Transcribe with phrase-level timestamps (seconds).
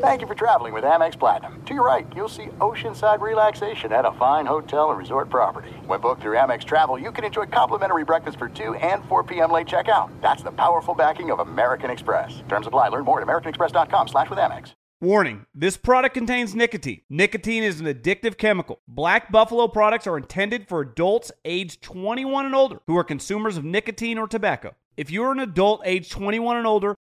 [0.00, 1.60] Thank you for traveling with Amex Platinum.
[1.64, 5.70] To your right, you'll see oceanside relaxation at a fine hotel and resort property.
[5.86, 9.50] When booked through Amex Travel, you can enjoy complimentary breakfast for 2 and 4 p.m.
[9.50, 10.10] late checkout.
[10.20, 12.42] That's the powerful backing of American Express.
[12.48, 12.88] Terms apply.
[12.88, 14.74] Learn more at americanexpress.com slash with Amex.
[15.00, 17.02] Warning, this product contains nicotine.
[17.10, 18.80] Nicotine is an addictive chemical.
[18.88, 23.64] Black Buffalo products are intended for adults aged 21 and older who are consumers of
[23.64, 24.74] nicotine or tobacco.
[24.96, 26.93] If you're an adult age 21 and older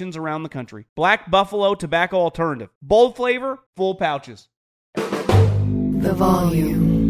[0.00, 0.86] around the country.
[0.96, 2.70] Black Buffalo Tobacco Alternative.
[2.80, 4.48] Bold flavor, full pouches.
[4.94, 7.00] The volume.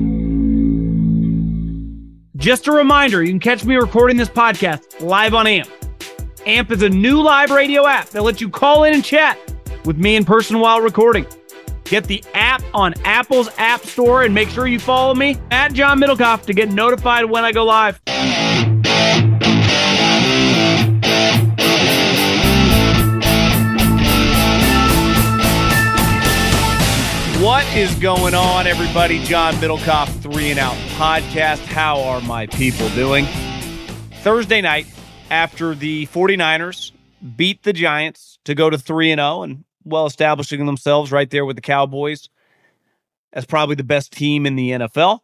[2.36, 5.70] Just a reminder, you can catch me recording this podcast live on AMP.
[6.46, 9.38] AMP is a new live radio app that lets you call in and chat
[9.84, 11.26] with me in person while recording.
[11.84, 16.00] Get the app on Apple's App Store and make sure you follow me at John
[16.00, 18.00] Middlekauff to get notified when I go live.
[27.60, 29.22] What is going on, everybody?
[29.22, 31.58] John Middlekauff, Three and Out Podcast.
[31.66, 33.26] How are my people doing?
[34.22, 34.86] Thursday night,
[35.30, 36.92] after the 49ers
[37.36, 41.44] beat the Giants to go to 3 and 0 and well establishing themselves right there
[41.44, 42.30] with the Cowboys
[43.34, 45.20] as probably the best team in the NFL.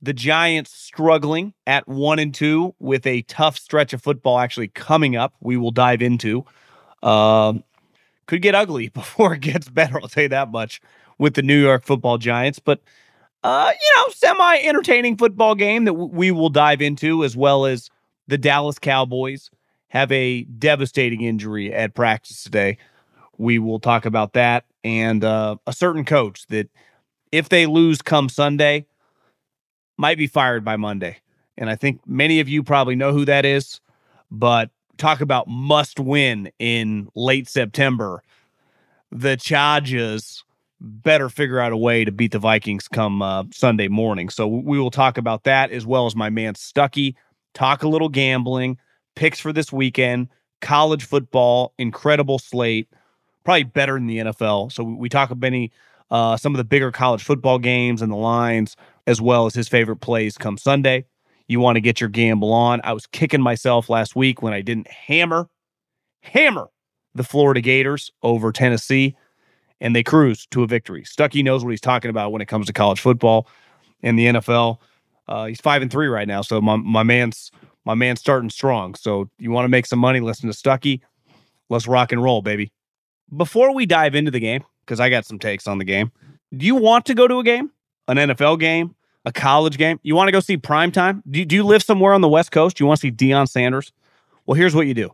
[0.00, 5.16] The Giants struggling at 1 and 2 with a tough stretch of football actually coming
[5.16, 5.34] up.
[5.40, 6.44] We will dive into.
[7.02, 7.64] Um,
[8.26, 10.80] could get ugly before it gets better, I'll tell you that much
[11.22, 12.80] with the New York Football Giants, but
[13.44, 17.64] uh, you know, semi entertaining football game that w- we will dive into, as well
[17.64, 17.90] as
[18.26, 19.48] the Dallas Cowboys
[19.88, 22.76] have a devastating injury at practice today.
[23.38, 26.68] We will talk about that and uh, a certain coach that,
[27.30, 28.86] if they lose come Sunday,
[29.96, 31.18] might be fired by Monday.
[31.56, 33.80] And I think many of you probably know who that is,
[34.28, 38.24] but talk about must win in late September.
[39.12, 40.42] The Chargers
[40.82, 44.28] better figure out a way to beat the Vikings come uh, Sunday morning.
[44.28, 47.14] So we will talk about that as well as my man Stuckey,
[47.54, 48.78] talk a little gambling,
[49.14, 50.28] picks for this weekend,
[50.60, 52.88] college football, incredible slate,
[53.44, 54.72] probably better than the NFL.
[54.72, 55.70] So we talk about any
[56.10, 58.76] uh, some of the bigger college football games and the lines,
[59.06, 61.06] as well as his favorite plays come Sunday.
[61.48, 62.80] You want to get your gamble on.
[62.84, 65.48] I was kicking myself last week when I didn't hammer,
[66.20, 66.68] hammer
[67.14, 69.16] the Florida Gators over Tennessee
[69.82, 71.02] and they cruise to a victory.
[71.02, 73.48] Stuckey knows what he's talking about when it comes to college football
[74.02, 74.78] and the NFL.
[75.28, 77.50] Uh, he's five and three right now, so my my man's
[77.84, 78.94] my man's starting strong.
[78.94, 80.20] So you want to make some money?
[80.20, 81.00] Listen to Stuckey.
[81.68, 82.72] Let's rock and roll, baby.
[83.36, 86.12] Before we dive into the game, because I got some takes on the game.
[86.56, 87.70] Do you want to go to a game,
[88.08, 88.94] an NFL game,
[89.24, 89.98] a college game?
[90.02, 91.22] You want to go see prime time?
[91.28, 92.78] Do, do you live somewhere on the West Coast?
[92.78, 93.92] You want to see Deion Sanders?
[94.46, 95.10] Well, here's what you do: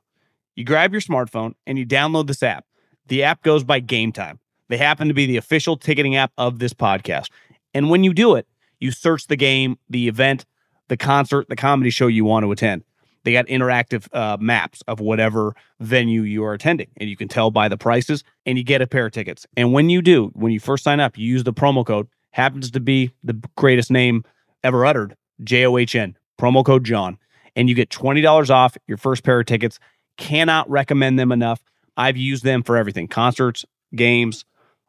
[0.56, 2.66] you grab your smartphone and you download this app.
[3.06, 4.38] The app goes by Gametime.
[4.68, 7.30] They happen to be the official ticketing app of this podcast.
[7.74, 8.46] And when you do it,
[8.80, 10.44] you search the game, the event,
[10.88, 12.84] the concert, the comedy show you want to attend.
[13.24, 17.50] They got interactive uh, maps of whatever venue you are attending, and you can tell
[17.50, 19.46] by the prices, and you get a pair of tickets.
[19.56, 22.70] And when you do, when you first sign up, you use the promo code, happens
[22.70, 24.24] to be the greatest name
[24.62, 27.18] ever uttered, J O H N, promo code John,
[27.56, 29.78] and you get $20 off your first pair of tickets.
[30.16, 31.60] Cannot recommend them enough.
[31.96, 33.64] I've used them for everything concerts,
[33.94, 34.44] games,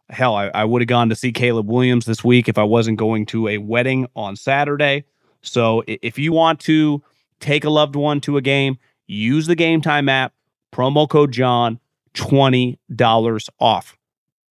[0.09, 2.97] Hell, I, I would have gone to see Caleb Williams this week if I wasn't
[2.97, 5.05] going to a wedding on Saturday.
[5.41, 7.03] So if you want to
[7.39, 8.77] take a loved one to a game,
[9.07, 10.33] use the Gametime app,
[10.71, 11.79] promo code John,
[12.15, 13.97] $20 off.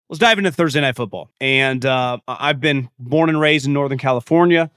[0.10, 1.30] Let's dive into Thursday Night Football.
[1.42, 4.72] And uh, I've been born and raised in Northern California.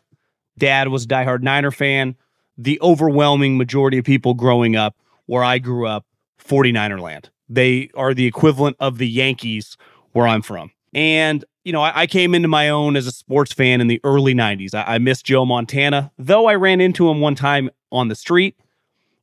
[0.59, 2.17] Dad was a diehard Niner fan.
[2.59, 4.97] The overwhelming majority of people growing up
[5.27, 6.05] where I grew up,
[6.45, 7.31] 49er land.
[7.49, 9.77] They are the equivalent of the Yankees
[10.13, 10.71] where I'm from.
[10.95, 14.01] And, you know, I, I came into my own as a sports fan in the
[14.05, 14.75] early 90s.
[14.75, 18.57] I, I missed Joe Montana, though I ran into him one time on the street.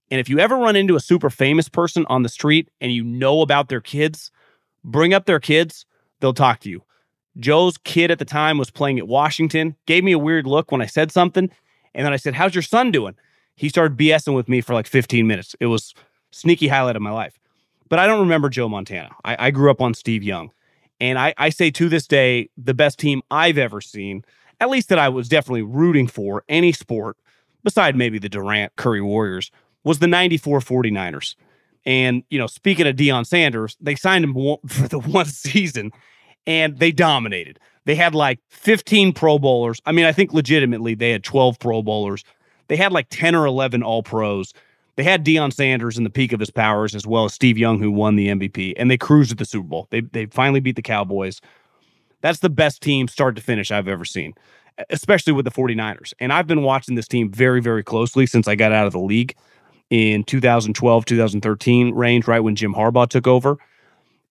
[0.09, 3.03] And if you ever run into a super famous person on the street and you
[3.03, 4.31] know about their kids,
[4.83, 5.85] bring up their kids,
[6.19, 6.83] they'll talk to you.
[7.39, 10.81] Joe's kid at the time was playing at Washington, gave me a weird look when
[10.81, 11.51] I said something.
[11.93, 13.15] And then I said, How's your son doing?
[13.55, 15.55] He started BSing with me for like 15 minutes.
[15.59, 15.93] It was
[16.31, 17.39] sneaky highlight of my life.
[17.89, 19.15] But I don't remember Joe Montana.
[19.25, 20.51] I, I grew up on Steve Young.
[20.99, 24.23] And I, I say to this day, the best team I've ever seen,
[24.59, 27.17] at least that I was definitely rooting for any sport,
[27.63, 29.51] beside maybe the Durant Curry Warriors,
[29.83, 31.35] was the 94 49ers.
[31.85, 34.33] And, you know, speaking of Deion Sanders, they signed him
[34.67, 35.91] for the one season
[36.45, 37.59] and they dominated.
[37.85, 39.81] They had like 15 Pro Bowlers.
[39.85, 42.23] I mean, I think legitimately they had 12 Pro Bowlers.
[42.67, 44.53] They had like 10 or 11 All Pros.
[44.97, 47.79] They had Deion Sanders in the peak of his powers, as well as Steve Young,
[47.79, 49.87] who won the MVP, and they cruised at the Super Bowl.
[49.91, 51.39] They they finally beat the Cowboys.
[52.21, 54.33] That's the best team start to finish I've ever seen,
[54.89, 56.13] especially with the 49ers.
[56.19, 58.99] And I've been watching this team very, very closely since I got out of the
[58.99, 59.35] league
[59.91, 63.57] in 2012, 2013 range, right when Jim Harbaugh took over.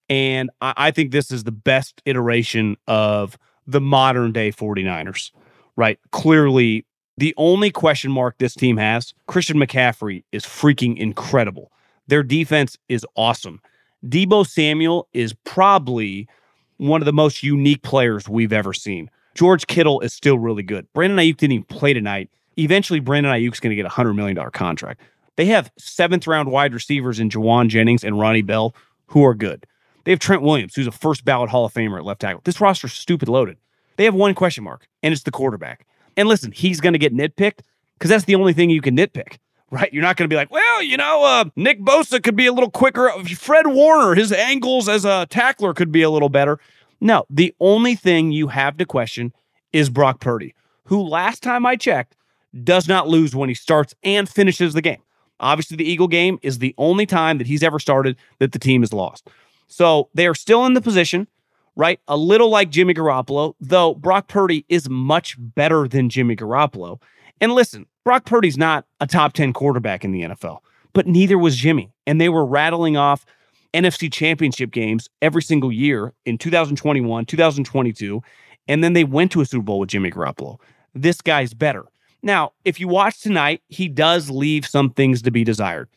[0.08, 3.38] And I, I think this is the best iteration of
[3.68, 5.30] the modern day 49ers,
[5.76, 5.98] right?
[6.10, 6.84] Clearly,
[7.18, 11.70] the only question mark this team has Christian McCaffrey is freaking incredible.
[12.08, 13.60] Their defense is awesome.
[14.04, 16.28] Deebo Samuel is probably
[16.76, 19.10] one of the most unique players we've ever seen.
[19.34, 20.86] George Kittle is still really good.
[20.92, 22.30] Brandon Aiyuk didn't even play tonight.
[22.58, 25.00] Eventually, Brandon Aiyuk's going to get a $100 million contract.
[25.36, 28.74] They have seventh round wide receivers in Jauan Jennings and Ronnie Bell
[29.08, 29.66] who are good.
[30.04, 32.40] They have Trent Williams, who's a first ballot Hall of Famer at left tackle.
[32.44, 33.56] This roster's stupid loaded.
[33.96, 35.86] They have one question mark, and it's the quarterback.
[36.16, 37.60] And listen, he's going to get nitpicked
[37.94, 39.38] because that's the only thing you can nitpick,
[39.70, 39.92] right?
[39.92, 42.52] You're not going to be like, well, you know, uh, Nick Bosa could be a
[42.52, 43.10] little quicker.
[43.36, 46.58] Fred Warner, his angles as a tackler could be a little better.
[47.00, 49.32] No, the only thing you have to question
[49.72, 50.54] is Brock Purdy,
[50.84, 52.16] who last time I checked
[52.64, 55.02] does not lose when he starts and finishes the game.
[55.40, 58.80] Obviously, the Eagle game is the only time that he's ever started that the team
[58.80, 59.28] has lost.
[59.66, 61.26] So they are still in the position
[61.76, 62.00] right?
[62.08, 67.00] A little like Jimmy Garoppolo, though Brock Purdy is much better than Jimmy Garoppolo.
[67.40, 70.60] And listen, Brock Purdy's not a top 10 quarterback in the NFL,
[70.94, 71.92] but neither was Jimmy.
[72.06, 73.26] And they were rattling off
[73.74, 78.22] NFC championship games every single year in 2021, 2022.
[78.68, 80.58] And then they went to a Super Bowl with Jimmy Garoppolo.
[80.94, 81.84] This guy's better.
[82.22, 85.88] Now, if you watch tonight, he does leave some things to be desired.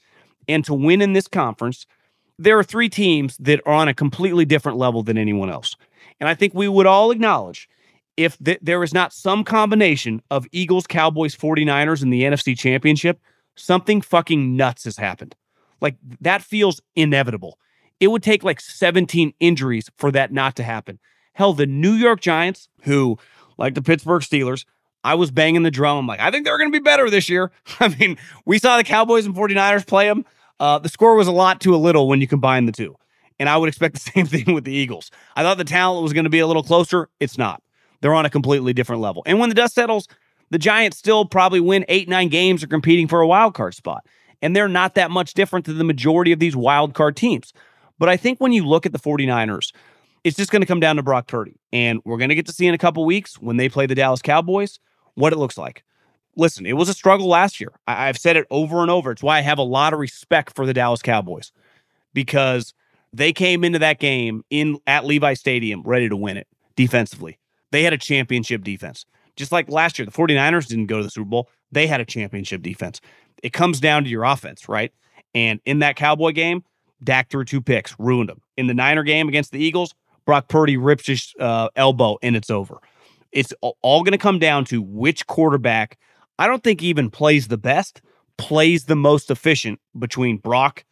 [0.48, 1.86] And to win in this conference,
[2.40, 5.76] there are three teams that are on a completely different level than anyone else.
[6.20, 7.70] And I think we would all acknowledge
[8.18, 13.20] if th- there is not some combination of Eagles, Cowboys, 49ers in the NFC Championship,
[13.56, 15.36] something fucking nuts has happened.
[15.82, 17.60] Like that feels inevitable.
[18.00, 21.00] It would take like 17 injuries for that not to happen.
[21.34, 23.18] Hell, the New York Giants, who,
[23.58, 24.66] like the Pittsburgh Steelers,
[25.04, 25.98] I was banging the drum.
[25.98, 27.52] I'm like, I think they're going to be better this year.
[27.80, 30.26] I mean, we saw the Cowboys and 49ers play them.
[30.60, 32.96] Uh, the score was a lot to a little when you combine the two.
[33.40, 35.12] And I would expect the same thing with the Eagles.
[35.36, 37.10] I thought the talent was going to be a little closer.
[37.20, 37.62] It's not.
[38.02, 39.24] They're on a completely different level.
[39.26, 40.08] And when the dust settles,
[40.52, 44.06] the Giants still probably win eight, nine games or competing for a wild card spot.
[44.42, 47.54] And they're not that much different than the majority of these wild card teams.
[47.98, 49.74] But I think when you look at the 49ers,
[50.24, 51.60] it's just going to come down to Brock Purdy.
[51.74, 53.96] And we're going to get to see in a couple weeks when they play the
[53.96, 54.80] Dallas Cowboys
[55.16, 55.84] what it looks like
[56.40, 57.72] listen, it was a struggle last year.
[57.88, 59.12] I, have said it over and over.
[59.12, 61.52] It's why I have a lot of respect for the Dallas Cowboys
[62.14, 62.74] because
[63.14, 67.38] they came into that game in at Levi Stadium ready to win it defensively.
[67.72, 69.06] They had a championship defense.
[69.36, 71.50] Just like last year, the 49ers didn't go to the Super Bowl.
[71.72, 73.00] They had a championship defense.
[73.44, 74.92] It comes down to your offense, right?
[75.36, 76.64] And in that Cowboy game,
[77.04, 78.42] Dak threw two picks, ruined them.
[78.58, 79.94] In the Niner game against the Eagles,
[80.26, 82.80] Brock Purdy rips his uh, elbow and it's over.
[83.32, 85.98] It's all going to come down to which quarterback
[86.40, 88.02] I don't think even plays the best,
[88.38, 90.86] plays the most efficient between Brock,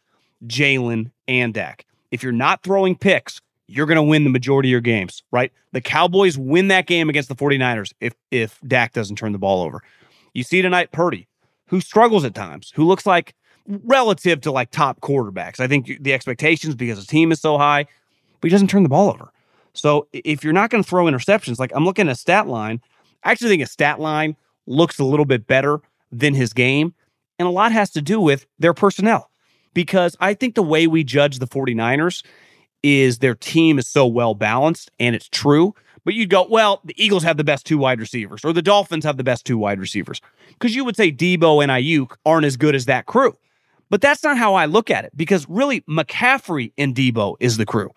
[0.46, 1.86] Jalen, and Dak.
[2.10, 5.50] If you're not throwing picks, you're going to win the majority of your games, right?
[5.72, 9.62] The Cowboys win that game against the 49ers if if Dak doesn't turn the ball
[9.62, 9.82] over.
[10.34, 11.26] You see tonight Purdy,
[11.66, 13.34] who struggles at times, who looks like
[13.66, 15.60] relative to like top quarterbacks.
[15.60, 17.86] I think the expectations because his team is so high,
[18.40, 19.32] but he doesn't turn the ball over.
[19.72, 22.82] So if you're not going to throw interceptions, like I'm looking at a stat line,
[23.24, 24.36] I actually think a stat line
[24.68, 25.80] looks a little bit better
[26.12, 26.94] than his game.
[27.38, 29.30] And a lot has to do with their personnel.
[29.74, 32.24] Because I think the way we judge the 49ers
[32.82, 35.74] is their team is so well balanced, and it's true.
[36.04, 39.04] But you'd go, well, the Eagles have the best two wide receivers, or the Dolphins
[39.04, 40.20] have the best two wide receivers.
[40.48, 43.36] Because you would say Deebo and Aiyuk aren't as good as that crew.
[43.90, 47.66] But that's not how I look at it, because really, McCaffrey and Deebo is the
[47.66, 47.90] crew.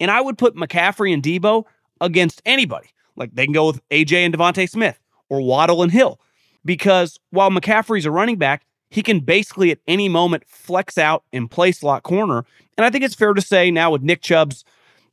[0.00, 1.64] And I would put McCaffrey and Deebo
[2.00, 2.88] against anybody.
[3.16, 4.98] Like they can go with AJ and DeVonta Smith
[5.34, 6.20] or Waddle and Hill.
[6.64, 11.50] Because while McCaffrey's a running back, he can basically at any moment flex out and
[11.50, 12.44] play slot corner.
[12.76, 14.64] And I think it's fair to say now with Nick Chubb's,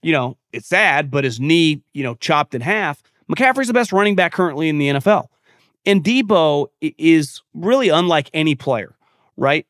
[0.02, 3.02] you know, it's sad, but his knee, you know, chopped in half.
[3.30, 5.28] McCaffrey's the best running back currently in the NFL.
[5.86, 8.96] And Deebo is really unlike any player,
[9.36, 9.66] right?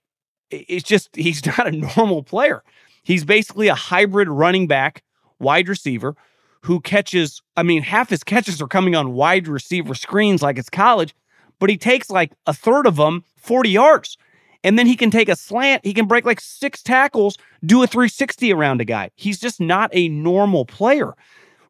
[0.49, 2.63] It's just, he's not a normal player.
[3.03, 5.03] He's basically a hybrid running back,
[5.39, 6.15] wide receiver
[6.61, 10.69] who catches, I mean, half his catches are coming on wide receiver screens like it's
[10.69, 11.15] college,
[11.59, 14.17] but he takes like a third of them 40 yards.
[14.63, 15.83] And then he can take a slant.
[15.83, 19.09] He can break like six tackles, do a 360 around a guy.
[19.15, 21.15] He's just not a normal player,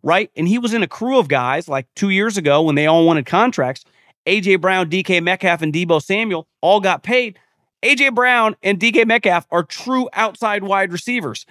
[0.03, 0.29] right?
[0.36, 3.05] And he was in a crew of guys like two years ago when they all
[3.05, 3.86] wanted contracts.
[4.25, 7.39] AJ Brown, DK Metcalf, and Deebo Samuel all got paid.
[7.81, 11.45] AJ Brown and DK Metcalf are true outside wide receivers.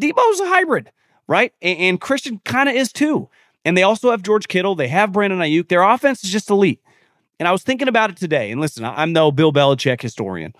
[0.00, 0.90] Deebo's a hybrid
[1.28, 1.52] right?
[1.62, 3.28] And, and Christian kind of is too.
[3.64, 4.74] And they also have George Kittle.
[4.74, 5.68] They have Brandon Aiyuk.
[5.68, 6.82] Their offense is just elite.
[7.38, 8.50] And I was thinking about it today.
[8.50, 10.54] And listen, I'm no Bill Belichick historian.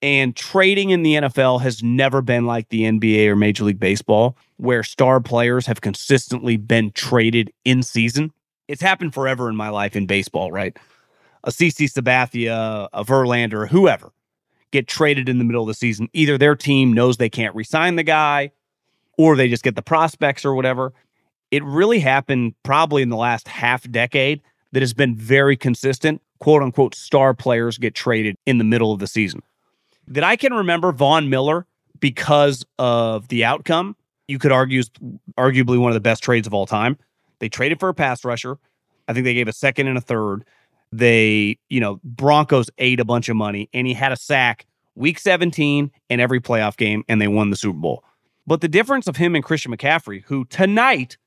[0.00, 4.36] And trading in the NFL has never been like the NBA or Major League Baseball,
[4.56, 8.32] where star players have consistently been traded in season.
[8.68, 10.76] It's happened forever in my life in baseball, right?
[11.44, 14.12] A CC Sabathia, a Verlander, whoever
[14.70, 16.08] get traded in the middle of the season.
[16.12, 18.52] Either their team knows they can't resign the guy,
[19.18, 20.94] or they just get the prospects or whatever.
[21.50, 24.40] It really happened probably in the last half decade
[24.72, 26.22] that has been very consistent.
[26.38, 29.42] Quote unquote, star players get traded in the middle of the season.
[30.06, 31.66] That I can remember Von Miller
[32.00, 33.96] because of the outcome.
[34.28, 34.82] You could argue
[35.36, 36.96] arguably one of the best trades of all time.
[37.40, 38.58] They traded for a pass rusher.
[39.08, 40.44] I think they gave a second and a third.
[40.92, 45.18] They, you know, Broncos ate a bunch of money and he had a sack week
[45.18, 48.04] 17 in every playoff game and they won the Super Bowl.
[48.48, 51.18] But the difference of him and Christian McCaffrey, who tonight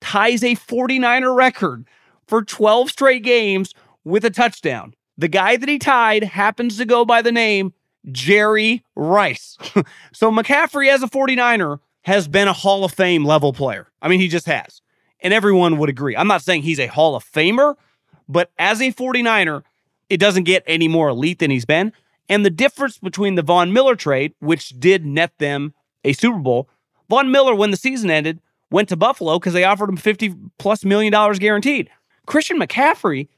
[0.00, 1.86] ties a 49er record
[2.26, 3.74] for 12 straight games
[4.04, 4.94] with a touchdown.
[5.18, 7.74] The guy that he tied happens to go by the name
[8.10, 9.58] Jerry Rice.
[10.14, 13.88] so McCaffrey, as a 49er, has been a Hall of Fame level player.
[14.00, 14.80] I mean, he just has.
[15.20, 16.16] And everyone would agree.
[16.16, 17.74] I'm not saying he's a Hall of Famer,
[18.30, 19.62] but as a 49er,
[20.08, 21.92] it doesn't get any more elite than he's been.
[22.30, 26.68] And the difference between the Von Miller trade, which did net them a Super Bowl.
[27.08, 28.40] Von Miller, when the season ended,
[28.70, 31.90] went to Buffalo because they offered him 50 plus million dollars guaranteed.
[32.26, 33.28] Christian McCaffrey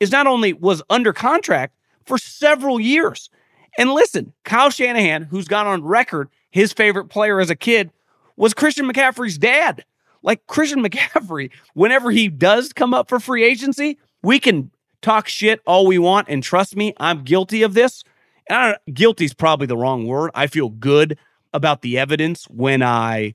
[0.00, 3.30] is not only was under contract for several years.
[3.78, 7.90] And listen, Kyle Shanahan, who's gone on record, his favorite player as a kid
[8.36, 9.84] was Christian McCaffrey's dad.
[10.22, 14.70] Like Christian McCaffrey, whenever he does come up for free agency, we can
[15.02, 16.28] talk shit all we want.
[16.28, 18.04] And trust me, I'm guilty of this.
[18.48, 20.30] And guilty is probably the wrong word.
[20.34, 21.18] I feel good
[21.54, 23.34] about the evidence when I,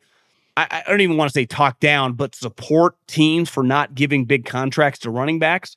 [0.55, 4.25] I, I don't even want to say talk down, but support teams for not giving
[4.25, 5.75] big contracts to running backs.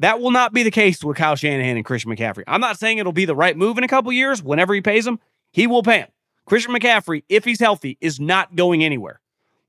[0.00, 2.44] That will not be the case with Kyle Shanahan and Christian McCaffrey.
[2.46, 4.42] I'm not saying it'll be the right move in a couple years.
[4.42, 5.18] Whenever he pays him,
[5.52, 6.08] he will pay him.
[6.44, 9.20] Christian McCaffrey, if he's healthy, is not going anywhere.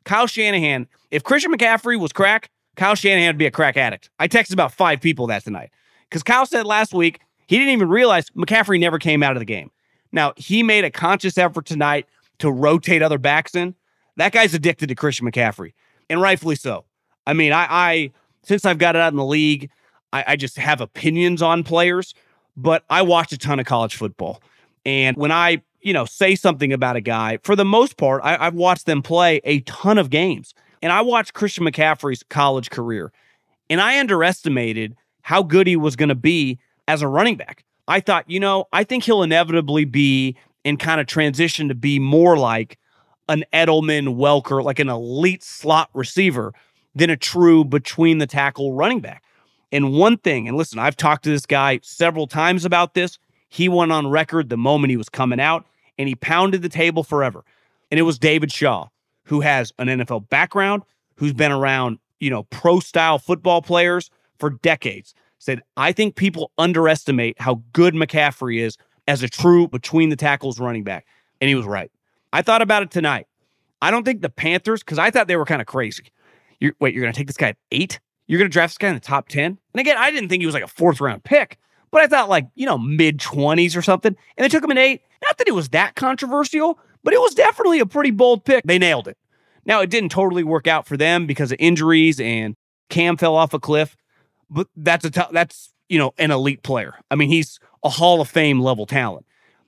[0.04, 4.10] Kyle Shanahan, if Christian McCaffrey was crack, Kyle Shanahan would be a crack addict.
[4.20, 5.72] I texted about five people that tonight
[6.10, 9.46] because Kyle said last week he didn't even realize McCaffrey never came out of the
[9.46, 9.72] game.
[10.12, 12.08] Now, he made a conscious effort tonight
[12.40, 13.76] to rotate other backs in.
[14.16, 15.74] That guy's addicted to Christian McCaffrey,
[16.10, 16.86] and rightfully so.
[17.26, 18.12] I mean, I, I
[18.44, 19.70] since I've got it out in the league,
[20.14, 22.14] I, I just have opinions on players,
[22.56, 24.42] but I watch a ton of college football.
[24.86, 28.38] And when I, you know, say something about a guy, for the most part, I,
[28.38, 30.54] I've watched them play a ton of games.
[30.82, 33.12] And I watched Christian McCaffrey's college career,
[33.70, 37.66] and I underestimated how good he was going to be as a running back.
[37.88, 42.00] I thought, you know, I think he'll inevitably be and kind of transition to be
[42.00, 42.78] more like
[43.30, 46.54] an Edelman, Welker, like an elite slot receiver
[46.96, 49.24] than a true between the tackle running back.
[49.72, 53.20] And one thing, and listen, I've talked to this guy several times about this.
[53.50, 55.66] He went on record the moment he was coming out
[55.98, 57.44] and he pounded the table forever.
[57.92, 58.88] And it was David Shaw,
[59.26, 60.84] who has an NFL background,
[61.16, 65.14] who's been around, you know, pro style football players for decades.
[65.40, 68.78] Said, I think people underestimate how good McCaffrey is
[69.08, 71.06] as a true between the tackles running back.
[71.40, 71.92] And he was right.
[72.34, 73.28] I thought about it tonight.
[73.82, 76.06] I don't think the Panthers, because I thought they were kind of crazy.
[76.60, 78.00] You're, wait, you're going to take this guy at eight?
[78.26, 79.46] You're going to draft this guy in the top 10?
[79.46, 81.58] And again, I didn't think he was like a fourth round pick,
[81.92, 84.16] but I thought like, you know, mid 20s or something.
[84.36, 85.02] And they took him at eight.
[85.24, 88.64] Not that it was that controversial, but it was definitely a pretty bold pick.
[88.66, 89.18] They nailed it.
[89.66, 92.56] Now, it didn't totally work out for them because of injuries and
[92.90, 93.98] Cam fell off a cliff,
[94.50, 96.96] but that's a t- that's, you know, an elite player.
[97.12, 99.26] I mean, he's a Hall of Fame level talent.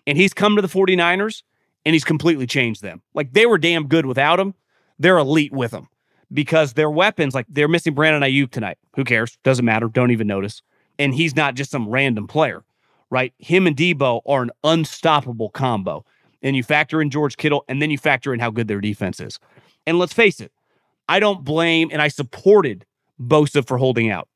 [0.08, 1.44] And he's come to the 49ers
[1.86, 3.02] and he's completely changed them.
[3.14, 4.54] Like they were damn good without him.
[4.98, 5.88] They're elite with him
[6.34, 8.78] because their weapons, like they're missing Brandon Aiyuk tonight.
[8.96, 9.38] Who cares?
[9.44, 9.88] Doesn't matter.
[9.88, 10.62] Don't even notice.
[10.98, 12.64] And he's not just some random player,
[13.10, 13.34] right?
[13.38, 16.06] Him and Deebo are an unstoppable combo.
[16.42, 19.20] And you factor in George Kittle, and then you factor in how good their defense
[19.20, 19.40] is.
[19.86, 20.52] And let's face it,
[21.10, 22.86] I don't blame and I supported
[23.22, 24.30] Bosa for holding out,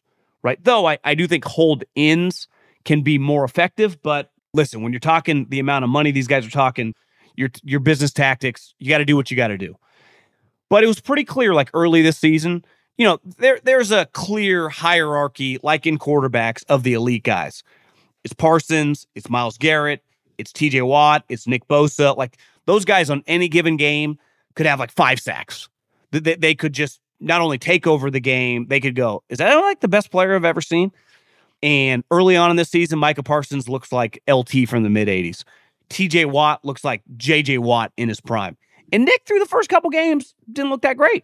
[0.44, 0.64] right?
[0.64, 2.48] Though I, I do think hold ins
[2.86, 4.02] can be more effective.
[4.02, 6.94] But listen, when you're talking the amount of money these guys are talking,
[7.36, 9.76] your your business tactics, you got to do what you got to do.
[10.70, 12.64] But it was pretty clear, like early this season,
[12.98, 17.64] you know, there there's a clear hierarchy, like in quarterbacks, of the elite guys.
[18.24, 20.04] It's Parsons, it's Myles Garrett,
[20.38, 22.16] it's TJ Watt, it's Nick Bosa.
[22.16, 24.18] Like those guys on any given game
[24.56, 25.70] could have like five sacks.
[26.12, 29.56] They, they could just not only take over the game, they could go, is that
[29.56, 30.92] like the best player I've ever seen?
[31.62, 35.44] And early on in this season, Micah Parsons looks like LT from the mid 80s.
[35.90, 38.58] TJ Watt looks like JJ Watt in his prime.
[38.92, 41.24] And Nick, through the first couple games, didn't look that great.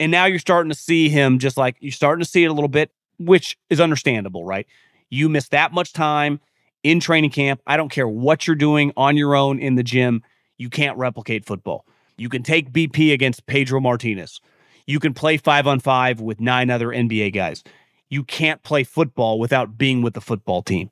[0.00, 2.52] And now you're starting to see him just like you're starting to see it a
[2.52, 4.66] little bit, which is understandable, right?
[5.10, 6.40] You miss that much time
[6.82, 7.60] in training camp.
[7.66, 10.22] I don't care what you're doing on your own in the gym.
[10.56, 11.84] You can't replicate football.
[12.16, 14.40] You can take BP against Pedro Martinez.
[14.86, 17.62] You can play five on five with nine other NBA guys.
[18.10, 20.90] You can't play football without being with the football team.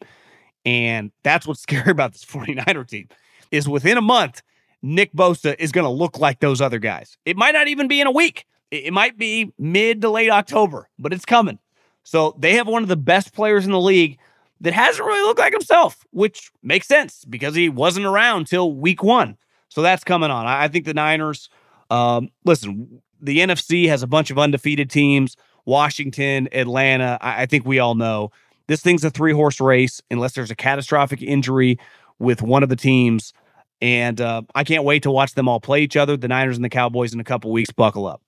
[0.65, 3.09] And that's what's scary about this 49er team
[3.51, 4.43] is within a month,
[4.83, 7.17] Nick Bosa is going to look like those other guys.
[7.25, 8.47] It might not even be in a week.
[8.73, 11.59] It might be mid to late October, but it's coming.
[12.03, 14.19] So they have one of the best players in the league
[14.63, 19.03] that hasn't really looked like himself, which makes sense because he wasn't around till week
[19.03, 19.37] one.
[19.69, 20.47] So that's coming on.
[20.47, 21.49] I think the Niners,
[21.91, 27.19] um, listen, the NFC has a bunch of undefeated teams Washington, Atlanta.
[27.21, 28.31] I, I think we all know
[28.67, 31.79] this thing's a three horse race unless there's a catastrophic injury
[32.19, 33.33] with one of the teams.
[33.81, 36.65] And uh, I can't wait to watch them all play each other, the Niners and
[36.65, 37.71] the Cowboys, in a couple weeks.
[37.73, 38.23] Buckle up.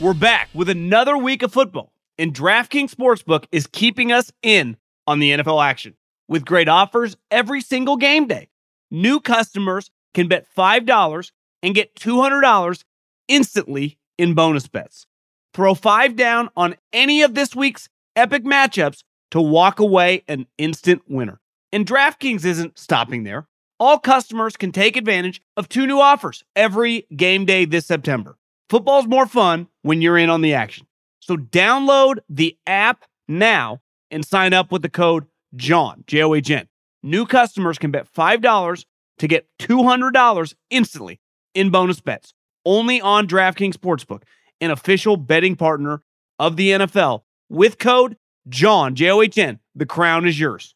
[0.00, 5.20] We're back with another week of football, and DraftKings Sportsbook is keeping us in on
[5.20, 5.94] the NFL action
[6.26, 8.48] with great offers every single game day.
[8.90, 11.30] New customers can bet $5
[11.62, 12.84] and get $200
[13.28, 15.06] instantly in bonus bets.
[15.54, 21.02] Throw five down on any of this week's epic matchups to walk away an instant
[21.08, 21.40] winner.
[21.72, 23.46] And DraftKings isn't stopping there.
[23.80, 28.36] All customers can take advantage of two new offers every game day this September.
[28.70, 30.86] Football's more fun when you're in on the action.
[31.20, 33.80] So download the app now
[34.10, 36.68] and sign up with the code JOHN, J O H N.
[37.02, 38.84] New customers can bet $5
[39.18, 41.20] to get $200 instantly
[41.54, 44.22] in bonus bets only on DraftKings Sportsbook,
[44.60, 46.02] an official betting partner
[46.38, 48.16] of the NFL with code
[48.48, 49.60] JOHN, J O H N.
[49.74, 50.74] The crown is yours.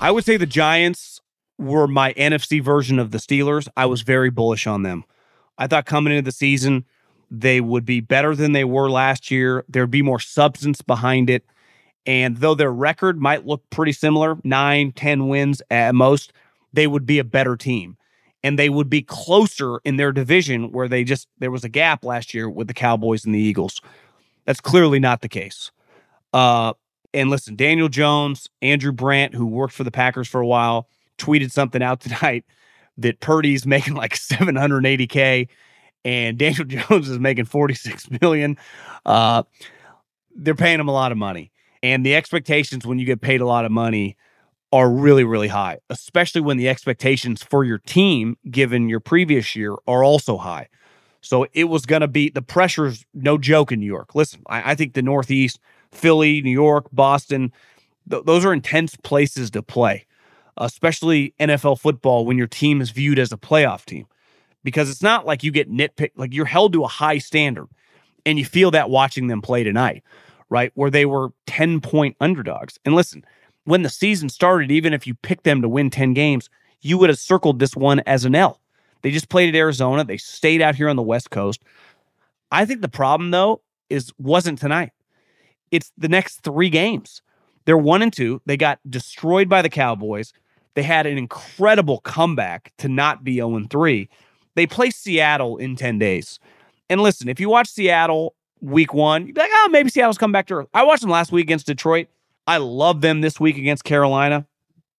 [0.00, 1.20] I would say the Giants
[1.58, 3.68] were my NFC version of the Steelers.
[3.76, 5.04] I was very bullish on them.
[5.58, 6.84] I thought coming into the season,
[7.30, 9.64] they would be better than they were last year.
[9.68, 11.44] There'd be more substance behind it.
[12.06, 16.32] And though their record might look pretty similar, nine, 10 wins at most,
[16.72, 17.97] they would be a better team.
[18.44, 22.04] And they would be closer in their division where they just, there was a gap
[22.04, 23.80] last year with the Cowboys and the Eagles.
[24.44, 25.72] That's clearly not the case.
[26.32, 26.74] Uh,
[27.12, 31.50] and listen, Daniel Jones, Andrew Brandt, who worked for the Packers for a while, tweeted
[31.50, 32.44] something out tonight
[32.96, 35.48] that Purdy's making like 780k
[36.04, 38.56] and Daniel Jones is making 46 million.
[39.04, 39.42] Uh,
[40.34, 41.50] they're paying him a lot of money,
[41.82, 44.16] and the expectations when you get paid a lot of money
[44.72, 49.74] are really really high, especially when the expectations for your team, given your previous year,
[49.86, 50.68] are also high.
[51.20, 54.14] So it was going to be the pressure's no joke in New York.
[54.14, 55.58] Listen, I, I think the Northeast,
[55.90, 57.52] Philly, New York, Boston,
[58.08, 60.06] th- those are intense places to play,
[60.56, 64.06] especially NFL football when your team is viewed as a playoff team.
[64.64, 67.68] Because it's not like you get nitpicked, like you're held to a high standard.
[68.26, 70.02] And you feel that watching them play tonight,
[70.50, 70.70] right?
[70.74, 72.78] Where they were 10 point underdogs.
[72.84, 73.24] And listen,
[73.68, 76.48] when the season started, even if you picked them to win 10 games,
[76.80, 78.62] you would have circled this one as an L.
[79.02, 80.04] They just played at Arizona.
[80.04, 81.62] They stayed out here on the West Coast.
[82.50, 84.92] I think the problem though is wasn't tonight.
[85.70, 87.20] It's the next three games.
[87.66, 88.40] They're one and two.
[88.46, 90.32] They got destroyed by the Cowboys.
[90.72, 94.08] They had an incredible comeback to not be 0 3.
[94.54, 96.40] They play Seattle in 10 days.
[96.88, 100.32] And listen, if you watch Seattle week one, you'd be like, oh, maybe Seattle's come
[100.32, 100.68] back to earth.
[100.72, 102.08] I watched them last week against Detroit.
[102.48, 104.46] I love them this week against Carolina.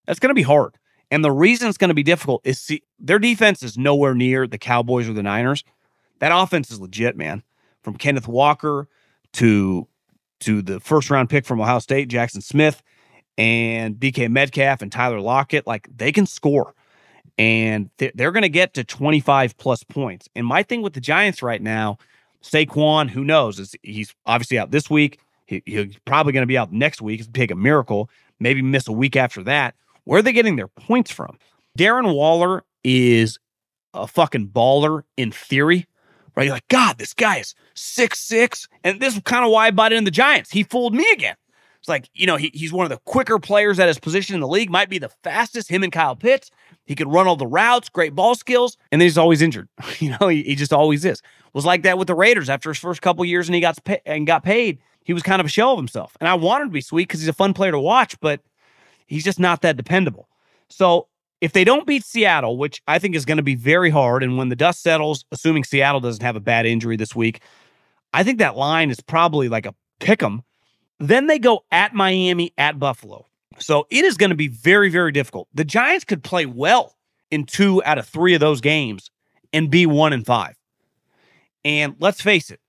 [0.08, 0.76] That's going to be hard.
[1.12, 4.48] And the reason it's going to be difficult is see, their defense is nowhere near
[4.48, 5.64] the Cowboys or the Niners.
[6.20, 7.44] That offense is legit, man.
[7.84, 8.88] From Kenneth Walker
[9.34, 9.88] to
[10.42, 12.82] to the first round pick from Ohio State, Jaxon Smith,
[13.38, 16.76] and DK Metcalf and Tyler Lockett, like they can score.
[17.40, 20.28] and they're going to get to 25 plus points.
[20.36, 21.98] And my thing with the Giants right now,
[22.44, 23.60] Saquon, who knows?
[23.60, 25.20] Is he's obviously out this week.
[25.50, 27.22] He, he's probably going to be out next week.
[27.22, 28.08] It's take a miracle.
[28.40, 29.74] Maybe miss a week after that.
[30.04, 31.40] Where are they getting their points from?
[31.76, 33.40] Darren Waller is
[33.96, 35.88] a fucking baller in theory,
[36.36, 36.44] right?
[36.44, 39.72] You're like, God, this guy is six six, and this is kind of why I
[39.72, 40.52] bought in the Giants.
[40.52, 41.36] He fooled me again.
[41.80, 44.42] It's like, you know, he, he's one of the quicker players at his position in
[44.42, 46.52] the league, might be the fastest, him and Kyle Pitts.
[46.86, 49.70] He could run all the routes, great ball skills, and then he's always injured.
[50.00, 51.22] you know, he, he, just always is.
[51.54, 54.02] Was like that with the Raiders after his first couple years and he got pay,
[54.06, 54.80] and got paid.
[55.04, 56.18] He was kind of a shell of himself.
[56.20, 58.42] And I wanted to be sweet because he's a fun player to watch, but
[59.08, 60.28] he's just not that dependable.
[60.68, 61.08] So
[61.42, 64.38] if they don't beat Seattle, which I think is going to be very hard, and
[64.38, 67.42] when the dust settles, assuming Seattle doesn't have a bad injury this week,
[68.14, 70.44] I think that line is probably like a pick 'em
[71.00, 73.26] then they go at Miami, at Buffalo.
[73.58, 75.48] So it is going to be very, very difficult.
[75.54, 76.96] The Giants could play well
[77.32, 79.10] in two out of three of those games
[79.52, 80.56] and be one and five.
[81.66, 82.60] And let's face it,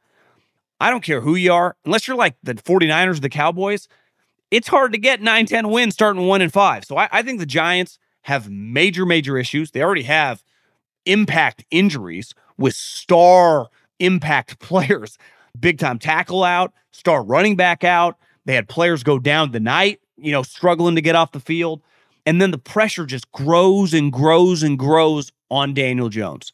[0.81, 3.87] I don't care who you are, unless you're like the 49ers or the Cowboys,
[4.51, 6.85] it's hard to get 9 10 wins starting one and five.
[6.85, 9.71] So I, I think the Giants have major, major issues.
[9.71, 10.43] They already have
[11.07, 15.19] impact injuries with star impact players
[15.59, 18.19] big time tackle out, star running back out.
[18.45, 21.83] They had players go down the night, you know, struggling to get off the field.
[22.27, 26.53] And then the pressure just grows and grows and grows on Daniel Jones.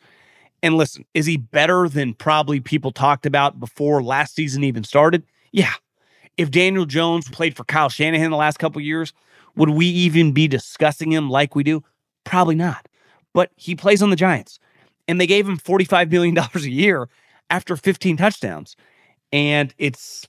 [0.63, 5.25] And listen, is he better than probably people talked about before last season even started?
[5.53, 5.75] Yeah.
[6.37, 9.13] If Daniel Jones played for Kyle Shanahan the last couple years,
[9.57, 11.83] would we even be discussing him like we do?
[12.25, 12.89] Probably not.
[13.33, 14.59] But he plays on the Giants,
[15.09, 17.09] and they gave him $45 million a year
[17.51, 18.77] after 15 touchdowns.
[19.33, 20.27] And it's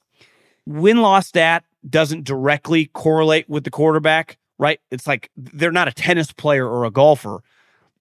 [0.66, 4.80] win loss stat doesn't directly correlate with the quarterback, right?
[4.92, 7.42] It's like they're not a tennis player or a golfer,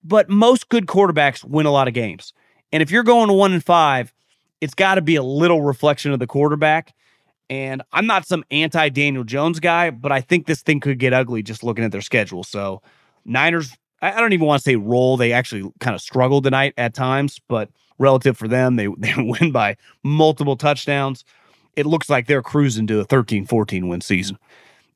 [0.02, 2.32] but most good quarterbacks win a lot of games.
[2.72, 4.12] And if you're going to one and five,
[4.60, 6.94] it's got to be a little reflection of the quarterback.
[7.48, 11.12] And I'm not some anti Daniel Jones guy, but I think this thing could get
[11.12, 12.42] ugly just looking at their schedule.
[12.42, 12.82] So,
[13.24, 15.16] Niners, I don't even want to say roll.
[15.16, 18.76] They actually kind of struggled tonight at times, but relative for them.
[18.76, 21.24] They, they win by multiple touchdowns.
[21.74, 24.38] It looks like they're cruising to a 13 14 win season.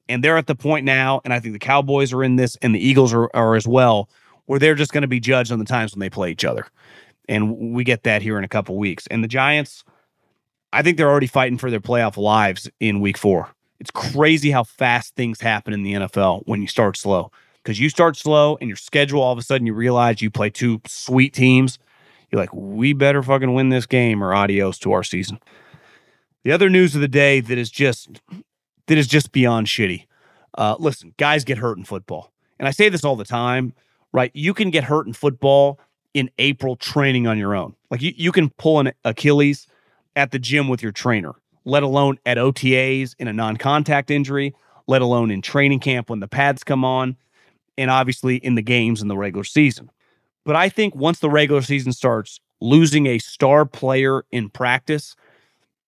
[0.08, 2.74] And they're at the point now, and I think the Cowboys are in this, and
[2.74, 4.08] the Eagles are, are as well,
[4.46, 6.66] where they're just going to be judged on the times when they play each other.
[7.28, 9.06] And we get that here in a couple weeks.
[9.06, 9.84] And the Giants,
[10.72, 13.50] I think they're already fighting for their playoff lives in week four.
[13.78, 17.30] It's crazy how fast things happen in the NFL when you start slow.
[17.62, 20.50] Because you start slow and your schedule, all of a sudden you realize you play
[20.50, 21.78] two sweet teams
[22.30, 25.38] you're like, we better fucking win this game or adios to our season.
[26.44, 28.20] The other news of the day that is just
[28.86, 30.06] that is just beyond shitty.
[30.56, 33.74] Uh, listen, guys get hurt in football, and I say this all the time.
[34.12, 35.78] Right, you can get hurt in football
[36.14, 37.76] in April training on your own.
[37.90, 39.68] Like you, you can pull an Achilles
[40.16, 44.54] at the gym with your trainer, let alone at OTAs in a non-contact injury,
[44.88, 47.16] let alone in training camp when the pads come on,
[47.78, 49.90] and obviously in the games in the regular season.
[50.50, 55.14] But I think once the regular season starts, losing a star player in practice,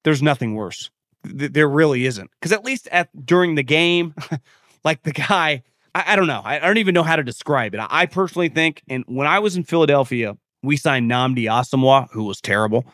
[0.05, 0.89] there's nothing worse.
[1.27, 2.31] Th- there really isn't.
[2.39, 4.15] Because at least at during the game,
[4.85, 5.65] like the guy,
[5.97, 6.43] I, I don't know.
[6.45, 7.79] I, I, don't even know how to describe it.
[7.79, 12.23] I, I, personally think, and when I was in Philadelphia, we signed Nnamdi Asomugha, who
[12.23, 12.87] was terrible.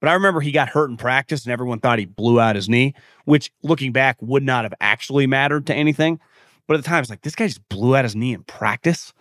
[0.00, 2.68] But I remember he got hurt in practice and everyone thought he blew out his
[2.68, 2.94] knee,
[3.26, 6.18] which looking back would not have actually mattered to anything.
[6.66, 9.12] But at the time, it's like, this guy just blew out his knee in practice.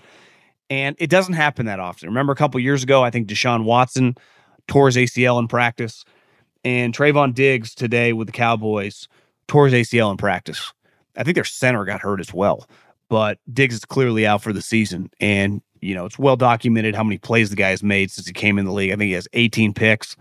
[0.72, 2.08] And it doesn't happen that often.
[2.08, 4.16] Remember a couple years ago, I think Deshaun Watson
[4.70, 6.06] tore his ACL in practice,
[6.64, 9.10] and Trevon Diggs today with the Cowboys
[9.50, 10.72] tore his ACL in practice.
[11.18, 12.70] I think their center got hurt as well,
[13.10, 15.12] but Diggs is clearly out for the season.
[15.20, 18.32] And, you know, it's well documented how many plays the guy has made since he
[18.32, 18.94] came in the league.
[18.94, 20.16] I think he has 18 picks.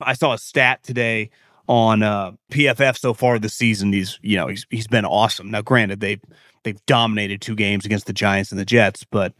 [0.00, 1.28] I saw a stat today
[1.68, 3.92] on uh, PFF so far this season.
[3.92, 5.50] He's, you know, he's he's been awesome.
[5.50, 6.22] Now, granted, they've
[6.62, 9.34] they've dominated two games against the Giants and the Jets, but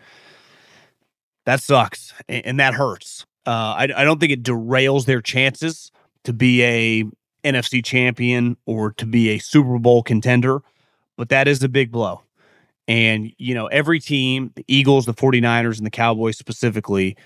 [1.44, 3.26] that sucks and that hurts.
[3.46, 5.92] Uh, I, I don't think it derails their chances
[6.24, 7.04] to be a
[7.44, 10.62] NFC champion or to be a Super Bowl contender,
[11.16, 12.22] but that is a big blow.
[12.88, 17.16] And, you know, every team, the Eagles, the 49ers, and the Cowboys specifically,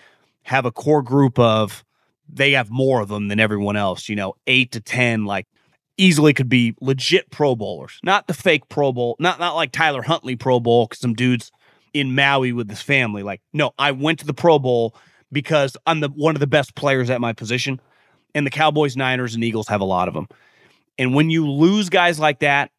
[0.43, 1.85] have a core group of,
[2.29, 5.47] they have more of them than everyone else, you know, eight to 10, like
[5.97, 10.03] easily could be legit Pro Bowlers, not the fake Pro Bowl, not, not like Tyler
[10.03, 11.51] Huntley Pro Bowl, because some dudes
[11.95, 13.23] in Maui with his family.
[13.23, 14.95] Like, no, I went to the Pro Bowl
[15.33, 17.81] because I'm the one of the best players at my position.
[18.35, 20.29] And the Cowboys, Niners, and Eagles have a lot of them.
[20.99, 22.71] And when you lose guys like that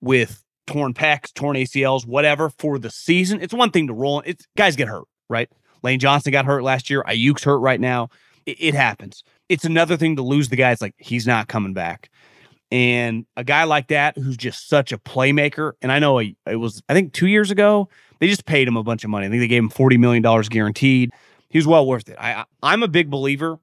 [0.00, 4.22] with torn pecs, torn ACLs, whatever for the season, it's one thing to roll.
[4.24, 5.04] It's guys get hurt.
[5.28, 5.50] right?
[5.82, 7.02] Lane Johnson got hurt last year.
[7.02, 8.08] Aiyuk's hurt right now.
[8.46, 9.22] It, it happens.
[9.48, 10.72] It's another thing to lose the guy.
[10.72, 12.10] It's like he's not coming back.
[12.70, 16.82] And a guy like that who's just such a playmaker, and I know it was,
[16.88, 17.88] I think two years ago,
[18.20, 19.26] they just paid him a bunch of money.
[19.26, 21.10] I think they gave him $40 million guaranteed.
[21.48, 22.16] He was well worth it.
[22.18, 23.58] I, I'm a big believer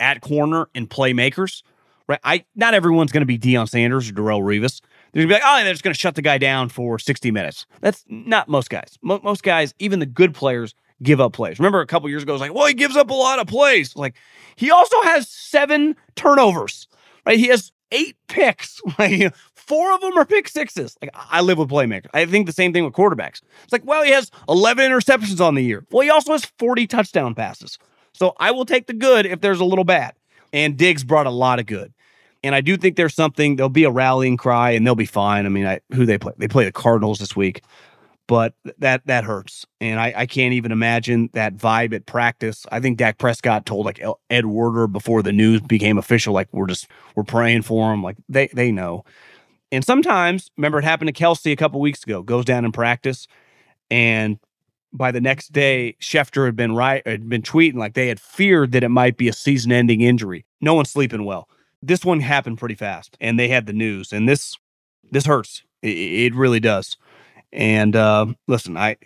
[0.00, 1.62] at corner and playmakers,
[2.08, 2.20] right?
[2.24, 4.80] I Not everyone's going to be Deion Sanders or Darrelle Revis.
[5.12, 6.98] They're going to be like, oh, they're just going to shut the guy down for
[6.98, 7.66] 60 minutes.
[7.80, 8.98] That's not most guys.
[9.02, 11.58] Mo- most guys, even the good players, give up plays.
[11.58, 13.46] Remember a couple years ago, it was like, well, he gives up a lot of
[13.46, 13.94] plays.
[13.94, 14.16] Like,
[14.56, 16.88] he also has seven turnovers,
[17.26, 17.38] right?
[17.38, 18.80] He has eight picks.
[19.66, 20.96] four of them are pick sixes.
[21.00, 22.08] Like I live with playmakers.
[22.14, 23.42] I think the same thing with quarterbacks.
[23.62, 25.84] It's like, well, he has 11 interceptions on the year.
[25.90, 27.78] Well, he also has 40 touchdown passes.
[28.12, 30.14] So I will take the good if there's a little bad.
[30.52, 31.92] And Diggs brought a lot of good.
[32.44, 35.46] And I do think there's something, there'll be a rallying cry and they'll be fine.
[35.46, 36.32] I mean, I, who they play?
[36.36, 37.62] They play the Cardinals this week
[38.26, 39.66] but that that hurts.
[39.80, 42.66] And I, I can't even imagine that vibe at practice.
[42.72, 46.66] I think Dak Prescott told like Ed Werder before the news became official, like we're
[46.66, 48.02] just we're praying for him.
[48.02, 49.04] Like they they know.
[49.74, 53.26] And sometimes, remember it happened to Kelce a couple weeks ago, goes down in practice,
[53.90, 54.38] and
[54.92, 58.72] by the next day, Schefter had been right had been tweeting like they had feared
[58.72, 60.46] that it might be a season-ending injury.
[60.60, 61.48] No one's sleeping well.
[61.82, 64.12] This one happened pretty fast, and they had the news.
[64.12, 64.56] And this
[65.10, 65.64] this hurts.
[65.82, 66.96] It, it really does.
[67.52, 68.96] And uh, listen, I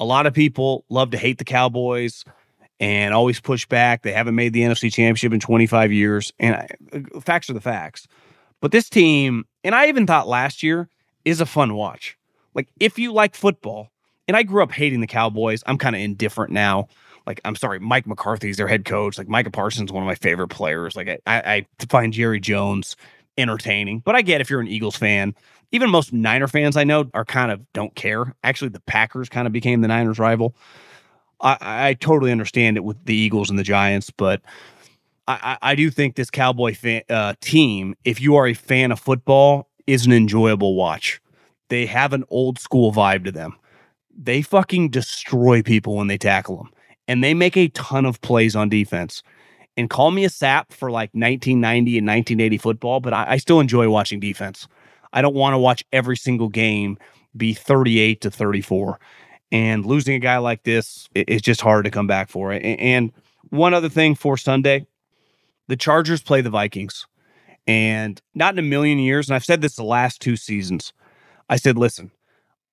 [0.00, 2.24] a lot of people love to hate the Cowboys
[2.80, 4.02] and always push back.
[4.02, 7.60] They haven't made the NFC Championship in 25 years, and I, uh, facts are the
[7.60, 8.08] facts.
[8.60, 10.88] But this team, and I even thought last year,
[11.24, 12.16] is a fun watch.
[12.54, 13.90] Like if you like football,
[14.26, 16.88] and I grew up hating the Cowboys, I'm kind of indifferent now.
[17.26, 19.18] Like I'm sorry, Mike McCarthy's their head coach.
[19.18, 20.96] Like Micah Parsons, one of my favorite players.
[20.96, 22.96] Like I, I, I find Jerry Jones
[23.36, 25.34] entertaining, but I get if you're an Eagles fan
[25.72, 28.34] even most Niner fans I know are kind of don't care.
[28.44, 30.54] Actually, the Packers kind of became the Niners' rival.
[31.40, 34.40] I, I totally understand it with the Eagles and the Giants, but
[35.28, 39.00] I, I do think this Cowboy fan, uh, team, if you are a fan of
[39.00, 41.20] football, is an enjoyable watch.
[41.68, 43.56] They have an old school vibe to them.
[44.16, 46.70] They fucking destroy people when they tackle them,
[47.08, 49.22] and they make a ton of plays on defense.
[49.76, 53.60] And call me a sap for like 1990 and 1980 football, but I, I still
[53.60, 54.68] enjoy watching defense.
[55.12, 56.98] I don't want to watch every single game
[57.36, 58.98] be 38 to 34.
[59.52, 62.52] And losing a guy like this is just hard to come back for.
[62.52, 63.12] And
[63.50, 64.86] one other thing for Sunday,
[65.68, 67.06] the Chargers play the Vikings.
[67.66, 70.92] And not in a million years, and I've said this the last two seasons.
[71.48, 72.12] I said, listen,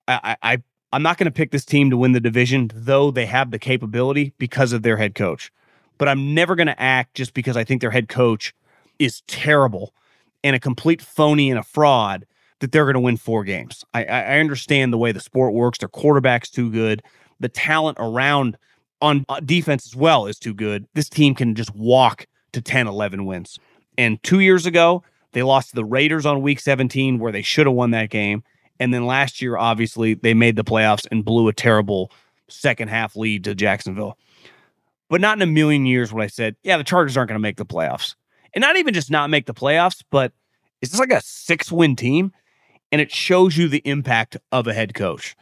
[0.07, 3.25] I, I I'm not going to pick this team to win the division, though they
[3.25, 5.51] have the capability because of their head coach.
[5.97, 8.53] But I'm never going to act just because I think their head coach
[8.99, 9.95] is terrible
[10.43, 12.27] and a complete phony and a fraud
[12.59, 13.83] that they're going to win four games.
[13.95, 15.79] I, I understand the way the sport works.
[15.79, 17.01] Their quarterback's too good.
[17.39, 18.55] The talent around
[19.01, 20.85] on uh, defense as well is too good.
[20.93, 23.59] This team can just walk to 10, 11 wins.
[23.97, 27.67] And two years ago, they lost to the Raiders on week 17, where they should
[27.67, 28.43] have won that game.
[28.79, 32.11] And then last year, obviously, they made the playoffs and blew a terrible
[32.49, 34.17] second half lead to Jacksonville.
[35.09, 37.39] But not in a million years would I said, yeah, the Chargers aren't going to
[37.39, 38.15] make the playoffs
[38.53, 40.31] and not even just not make the playoffs, but
[40.81, 42.31] it's this like a six win team?
[42.91, 45.35] And it shows you the impact of a head coach.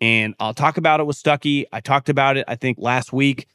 [0.00, 1.64] And I'll talk about it with Stuckey.
[1.72, 3.46] I talked about it, I think, last week.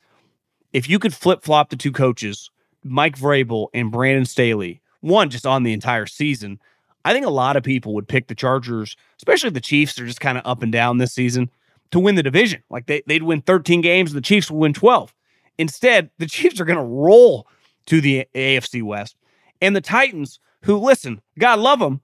[0.72, 2.52] If you could flip flop the two coaches,
[2.84, 6.60] Mike Vrabel and Brandon Staley, one just on the entire season,
[7.06, 10.22] I think a lot of people would pick the Chargers, especially the Chiefs are just
[10.22, 11.50] kind of up and down this season,
[11.92, 12.64] to win the division.
[12.70, 15.14] Like they, they'd win 13 games the Chiefs would win 12.
[15.58, 17.48] Instead, the Chiefs are going to roll
[17.88, 19.16] to the AFC West.
[19.62, 22.02] And the Titans, who listen, God love them,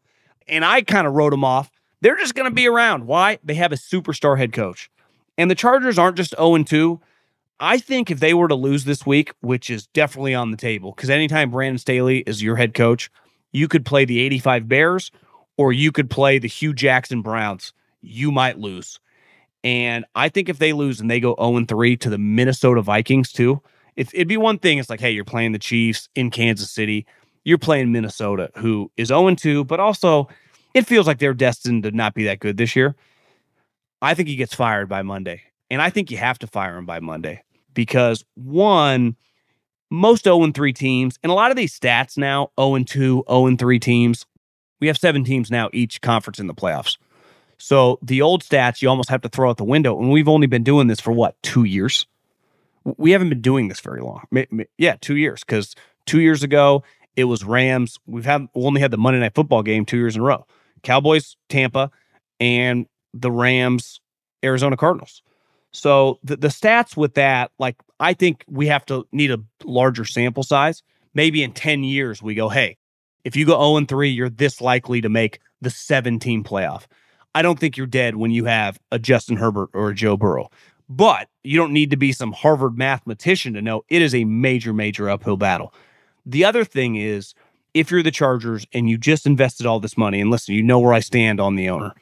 [0.48, 1.72] and I kind of wrote them off.
[2.02, 3.08] They're just going to be around.
[3.08, 3.40] Why?
[3.44, 4.90] They have a superstar head coach.
[5.38, 7.00] And the Chargers aren't just 0 2.
[7.60, 10.92] I think if they were to lose this week, which is definitely on the table,
[10.92, 13.10] because anytime Brandon Staley is your head coach,
[13.54, 15.12] you could play the 85 Bears
[15.58, 17.72] or you could play the Hue Jackson Browns.
[18.02, 19.00] You might lose.
[19.64, 23.32] And I think if they lose and they go 0 3 to the Minnesota Vikings,
[23.32, 23.62] too,
[23.96, 24.78] it, it'd be one thing.
[24.78, 27.06] It's like, hey, you're playing the Chiefs in Kansas City.
[27.46, 30.28] You're playing Minnesota, who is 0 2, but also
[30.74, 32.96] it feels like they're destined to not be that good this year.
[34.02, 35.42] I think he gets fired by Monday.
[35.70, 39.16] And I think you have to fire him by Monday because one,
[39.90, 43.80] most 0 3 teams, and a lot of these stats now 0 2, 0 3
[43.80, 44.26] teams,
[44.80, 46.98] we have seven teams now, each conference in the playoffs.
[47.58, 50.00] So the old stats you almost have to throw out the window.
[50.00, 52.06] And we've only been doing this for what, two years?
[52.98, 54.26] we haven't been doing this very long.
[54.78, 55.44] Yeah, two years.
[55.44, 55.76] Because
[56.06, 56.84] two years ago
[57.16, 57.98] it was Rams.
[58.06, 60.46] We've had we only had the Monday Night Football game two years in a row.
[60.84, 61.90] Cowboys, Tampa,
[62.40, 64.00] and the Rams,
[64.44, 65.22] Arizona Cardinals.
[65.76, 70.06] So the, the stats with that, like I think we have to need a larger
[70.06, 70.82] sample size.
[71.14, 72.78] Maybe in 10 years we go, hey,
[73.24, 76.86] if you go 0 and 3, you're this likely to make the 17 playoff.
[77.34, 80.50] I don't think you're dead when you have a Justin Herbert or a Joe Burrow.
[80.88, 84.72] But you don't need to be some Harvard mathematician to know it is a major,
[84.72, 85.74] major uphill battle.
[86.26, 87.34] The other thing is,
[87.74, 90.80] if you're the Chargers and you just invested all this money, and listen, you know
[90.80, 91.94] where I stand on the owner,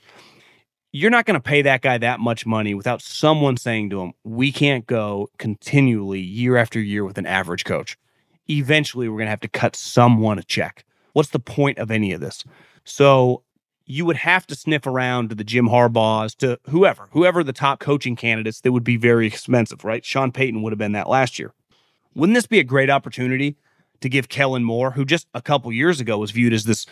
[0.94, 4.14] you're not going to pay that guy that much money without someone saying to him,
[4.24, 7.98] we can't go continually year after year with an average coach.
[8.48, 10.86] Eventually, we're going to have to cut someone a check.
[11.14, 12.44] What's the point of any of this?
[12.86, 13.42] So
[13.86, 17.80] you would have to sniff around to the Jim Harbaughs, to whoever, whoever the top
[17.80, 20.06] coaching candidates that would be very expensive, right?
[20.06, 21.54] Sean Payton would have been that last year.
[22.14, 23.58] Wouldn't this be a great opportunity
[24.02, 26.86] to give Kellen Moore, who just a couple years ago was viewed as this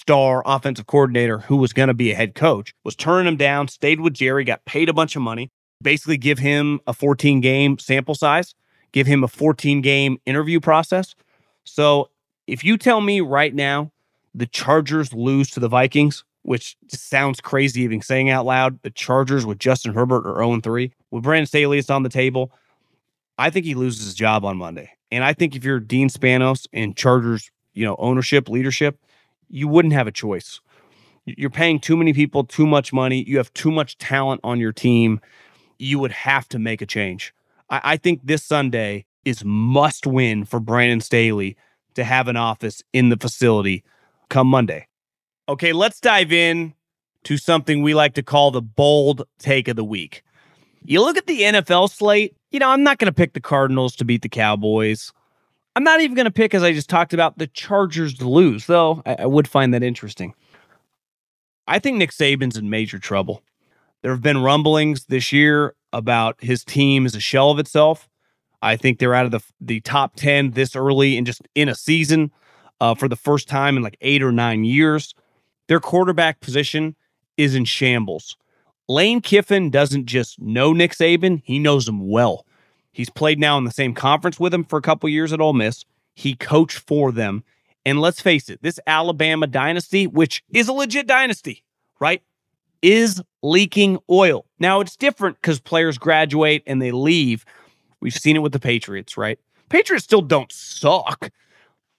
[0.00, 3.68] star offensive coordinator who was going to be a head coach, was turning him down,
[3.68, 5.50] stayed with Jerry, got paid a bunch of money,
[5.82, 8.54] basically give him a 14 game sample size,
[8.92, 11.14] give him a 14 game interview process.
[11.64, 12.08] So
[12.46, 13.92] if you tell me right now
[14.34, 19.44] the Chargers lose to the Vikings, which sounds crazy even saying out loud, the Chargers
[19.44, 22.52] with Justin Herbert are 0 3, with Brandon Staley on the table,
[23.36, 24.90] I think he loses his job on Monday.
[25.12, 28.98] And I think if you're Dean Spanos and Chargers, you know, ownership, leadership,
[29.50, 30.60] you wouldn't have a choice.
[31.26, 33.24] You're paying too many people too much money.
[33.26, 35.20] You have too much talent on your team.
[35.78, 37.34] You would have to make a change.
[37.68, 41.56] I, I think this Sunday is must win for Brandon Staley
[41.94, 43.84] to have an office in the facility
[44.28, 44.86] come Monday.
[45.48, 46.74] Okay, let's dive in
[47.24, 50.22] to something we like to call the bold take of the week.
[50.84, 53.94] You look at the NFL slate, you know, I'm not going to pick the Cardinals
[53.96, 55.12] to beat the Cowboys.
[55.76, 58.66] I'm not even going to pick, as I just talked about, the Chargers to lose,
[58.66, 60.34] though I, I would find that interesting.
[61.66, 63.42] I think Nick Saban's in major trouble.
[64.02, 68.08] There have been rumblings this year about his team as a shell of itself.
[68.62, 71.74] I think they're out of the the top 10 this early and just in a
[71.74, 72.30] season
[72.80, 75.14] uh, for the first time in like eight or nine years.
[75.68, 76.96] Their quarterback position
[77.36, 78.36] is in shambles.
[78.88, 82.44] Lane Kiffin doesn't just know Nick Saban, he knows him well.
[82.92, 85.52] He's played now in the same conference with him for a couple years at Ole
[85.52, 85.84] Miss.
[86.14, 87.44] He coached for them.
[87.86, 91.62] And let's face it, this Alabama dynasty, which is a legit dynasty,
[91.98, 92.22] right,
[92.82, 94.44] is leaking oil.
[94.58, 97.44] Now, it's different because players graduate and they leave.
[98.00, 99.38] We've seen it with the Patriots, right?
[99.68, 101.30] Patriots still don't suck,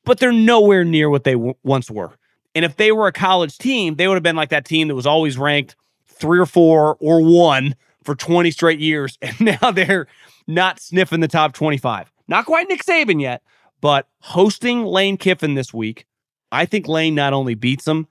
[0.06, 2.12] but they're nowhere near what they w- once were.
[2.54, 4.95] And if they were a college team, they would have been like that team that
[4.95, 5.75] was always ranked
[6.06, 9.18] three or four or one for 20 straight years.
[9.22, 10.08] And now they're
[10.48, 12.12] not sniffing the top 25.
[12.28, 13.42] Not quite Nick Saban yet,
[13.82, 16.06] but hosting Lane Kiffin this week,
[16.52, 18.08] I think Lane not only beats him,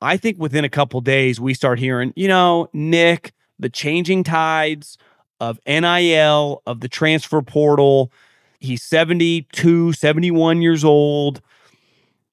[0.00, 4.98] I think within a couple days we start hearing, you know, Nick, the changing tides
[5.40, 8.12] of NIL, of the transfer portal.
[8.60, 11.40] He's 72, 71 years old.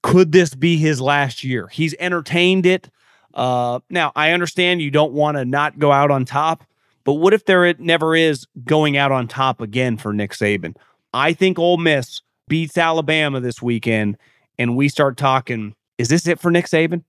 [0.02, 1.68] Could this be his last year?
[1.68, 2.90] He's entertained it.
[3.34, 6.64] Uh, now, I understand you don't want to not go out on top,
[7.10, 10.76] but what if there never is going out on top again for Nick Saban?
[11.12, 14.16] I think Ole Miss beats Alabama this weekend,
[14.60, 15.74] and we start talking.
[15.98, 17.04] Is this it for Nick Saban?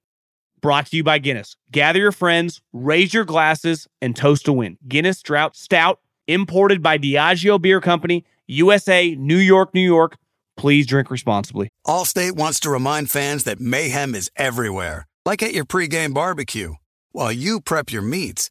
[0.63, 1.55] Brought to you by Guinness.
[1.71, 4.79] Gather your friends, raise your glasses, and toast to win.
[4.89, 10.17] Guinness Drought Stout, imported by Diageo Beer Company, USA, New York, New York.
[10.57, 11.69] Please drink responsibly.
[11.87, 16.73] Allstate wants to remind fans that mayhem is everywhere, like at your pregame barbecue.
[17.13, 18.51] While you prep your meats,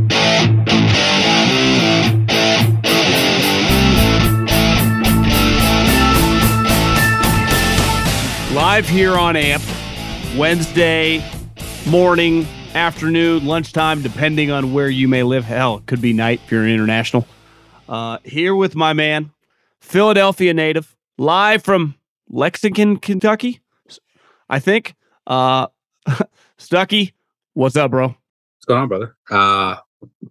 [8.53, 9.63] Live here on AMP,
[10.37, 11.23] Wednesday
[11.87, 12.45] morning,
[12.75, 15.45] afternoon, lunchtime, depending on where you may live.
[15.45, 17.25] Hell, it could be night if you're international.
[17.87, 19.31] Uh, here with my man,
[19.79, 21.95] Philadelphia native, live from
[22.29, 23.61] Lexington, Kentucky,
[24.49, 24.95] I think.
[25.25, 25.67] Uh,
[26.59, 27.13] Stuckey,
[27.53, 28.07] what's up, bro?
[28.07, 29.15] What's going on, brother?
[29.29, 29.77] Uh,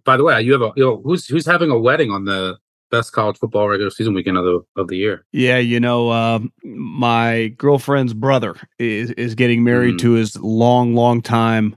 [0.03, 2.59] by the way, you have a you know, who's who's having a wedding on the
[2.91, 5.25] best college football regular season weekend of the of the year?
[5.31, 9.99] Yeah, you know, uh, my girlfriend's brother is is getting married Mm.
[9.99, 11.75] to his long, long time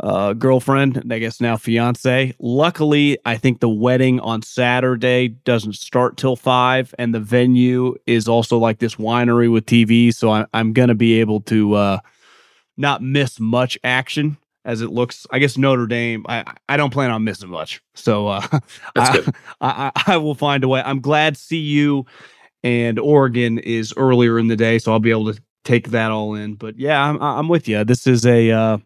[0.00, 2.34] uh, girlfriend, and I guess now fiance.
[2.40, 8.26] Luckily, I think the wedding on Saturday doesn't start till five, and the venue is
[8.26, 11.98] also like this winery with TV, so I, I'm gonna be able to uh,
[12.76, 14.36] not miss much action.
[14.64, 16.24] As it looks, I guess Notre Dame.
[16.28, 18.46] I I don't plan on missing much, so uh,
[18.96, 19.26] I.
[19.60, 20.82] I, I will find a way.
[20.84, 22.04] I'm glad CU
[22.62, 26.34] and Oregon is earlier in the day, so I'll be able to take that all
[26.34, 26.54] in.
[26.54, 27.84] But yeah, I'm I'm with you.
[27.84, 28.50] This is a.
[28.50, 28.78] Uh,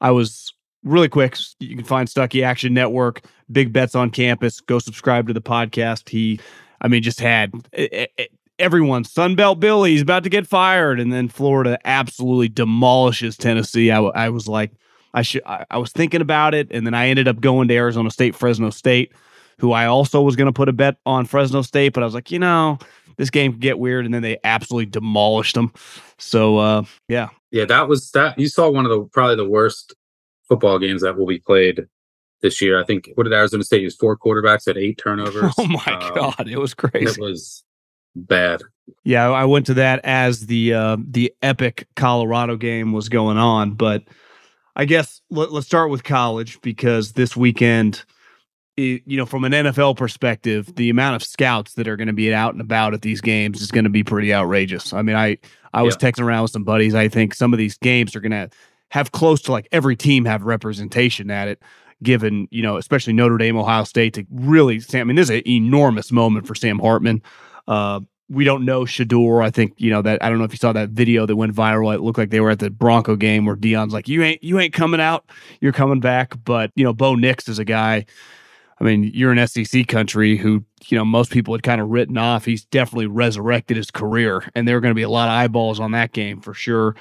[0.00, 0.52] I was
[0.84, 1.36] really quick.
[1.60, 4.60] You can find Stuckey Action Network, Big Bets on Campus.
[4.60, 6.08] Go subscribe to the podcast.
[6.08, 6.40] He,
[6.80, 8.28] I mean, just had e- e-
[8.58, 9.04] everyone.
[9.04, 13.90] Sunbelt Billy, he's about to get fired, and then Florida absolutely demolishes Tennessee.
[13.90, 14.72] I, w- I was like,
[15.14, 15.42] I should.
[15.44, 18.34] I, I was thinking about it, and then I ended up going to Arizona State,
[18.34, 19.12] Fresno State,
[19.58, 22.14] who I also was going to put a bet on Fresno State, but I was
[22.14, 22.78] like, you know,
[23.18, 25.72] this game could get weird, and then they absolutely demolished them.
[26.18, 28.38] So, uh, yeah, Yeah, that was that.
[28.38, 29.94] You saw one of the probably the worst
[30.48, 31.86] football games that will be played
[32.40, 32.80] this year.
[32.80, 33.96] I think what did Arizona State use?
[33.96, 35.54] Four quarterbacks at eight turnovers.
[35.58, 37.06] Oh my Um, god, it was crazy.
[37.06, 37.62] it was
[38.16, 38.62] bad.
[39.04, 43.74] Yeah, I went to that as the uh, the epic Colorado game was going on,
[43.74, 44.02] but
[44.76, 48.04] I guess let, let's start with college because this weekend,
[48.78, 52.12] i- you know, from an NFL perspective, the amount of scouts that are going to
[52.14, 54.92] be out and about at these games is going to be pretty outrageous.
[54.92, 55.38] I mean, I
[55.74, 56.94] I was texting around with some buddies.
[56.94, 58.50] I think some of these games are going to
[58.90, 61.62] have close to like every team have representation at it.
[62.02, 65.02] Given you know, especially Notre Dame, Ohio State to really, Sam.
[65.02, 67.22] I mean, this is an enormous moment for Sam Hartman.
[67.68, 68.00] Uh,
[68.32, 69.44] we don't know Shedeur.
[69.44, 70.22] I think you know that.
[70.22, 71.94] I don't know if you saw that video that went viral.
[71.94, 74.58] It looked like they were at the Bronco game where Deion's like, "You ain't, you
[74.58, 75.24] ain't coming out.
[75.60, 78.06] You're coming back." But you know, Bo Nix is a guy.
[78.80, 82.16] I mean, you're an SEC country who you know most people had kind of written
[82.16, 82.44] off.
[82.44, 85.78] He's definitely resurrected his career, and there are going to be a lot of eyeballs
[85.78, 86.96] on that game for sure.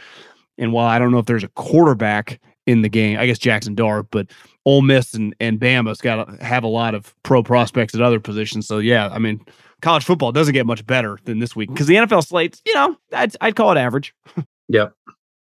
[0.58, 3.74] And while I don't know if there's a quarterback in the game, I guess Jackson
[3.74, 4.28] Dart, but
[4.66, 8.20] Ole Miss and and Bama's got to have a lot of pro prospects at other
[8.20, 8.68] positions.
[8.68, 9.44] So yeah, I mean,
[9.82, 12.96] college football doesn't get much better than this week because the NFL slates, you know,
[13.14, 14.14] I'd, I'd call it average.
[14.70, 14.94] Yep.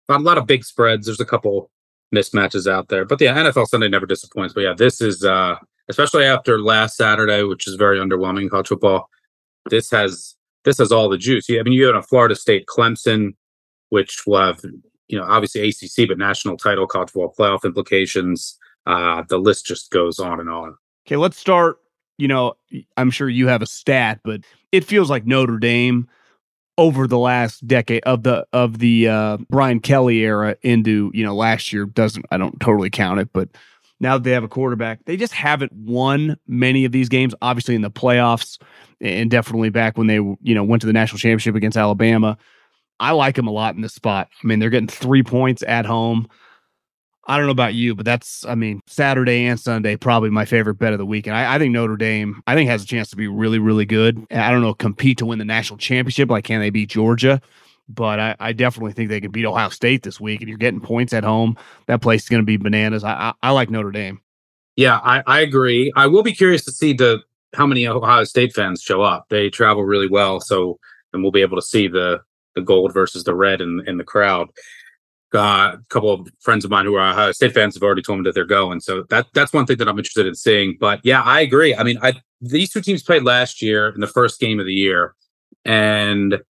[0.09, 1.07] A lot of big spreads.
[1.07, 1.71] There's a couple
[2.13, 3.05] mismatches out there.
[3.05, 4.53] But yeah, NFL Sunday never disappoints.
[4.53, 5.55] But yeah, this is uh
[5.89, 9.09] especially after last Saturday, which is very underwhelming in college football.
[9.69, 11.49] This has this has all the juice.
[11.49, 13.31] Yeah, I mean you have a Florida State Clemson,
[13.89, 14.61] which will have,
[15.07, 18.57] you know, obviously ACC, but national title, college football playoff implications.
[18.85, 20.75] Uh the list just goes on and on.
[21.07, 21.79] Okay, let's start.
[22.17, 22.53] You know,
[22.97, 24.41] I'm sure you have a stat, but
[24.71, 26.07] it feels like Notre Dame
[26.77, 31.35] over the last decade of the of the uh, Brian Kelly era into you know
[31.35, 33.49] last year doesn't I don't totally count it, but
[33.99, 37.33] now that they have a quarterback, they just haven't won many of these games.
[37.41, 38.59] Obviously in the playoffs,
[38.99, 42.37] and definitely back when they you know went to the national championship against Alabama.
[42.99, 44.29] I like them a lot in this spot.
[44.41, 46.27] I mean, they're getting three points at home.
[47.27, 50.75] I don't know about you, but that's, I mean, Saturday and Sunday, probably my favorite
[50.75, 51.25] bet of the week.
[51.25, 53.85] And I, I, think Notre Dame, I think has a chance to be really, really
[53.85, 54.25] good.
[54.29, 56.29] I don't know, compete to win the national championship.
[56.29, 57.41] Like, can they beat Georgia?
[57.89, 60.41] But I, I definitely think they can beat Ohio State this week.
[60.41, 61.57] And you're getting points at home.
[61.87, 63.03] That place is going to be bananas.
[63.03, 64.21] I, I, I, like Notre Dame.
[64.75, 65.91] Yeah, I, I agree.
[65.95, 67.21] I will be curious to see the
[67.55, 69.27] how many Ohio State fans show up.
[69.29, 70.41] They travel really well.
[70.41, 70.77] So,
[71.13, 72.21] and we'll be able to see the
[72.55, 74.49] the gold versus the red in, in the crowd
[75.33, 78.19] uh, a couple of friends of mine who are Ohio State fans have already told
[78.19, 78.79] me that they're going.
[78.79, 80.77] So that that's one thing that I'm interested in seeing.
[80.79, 81.75] But yeah, I agree.
[81.75, 84.73] I mean, I these two teams played last year in the first game of the
[84.73, 85.15] year,
[85.63, 86.41] and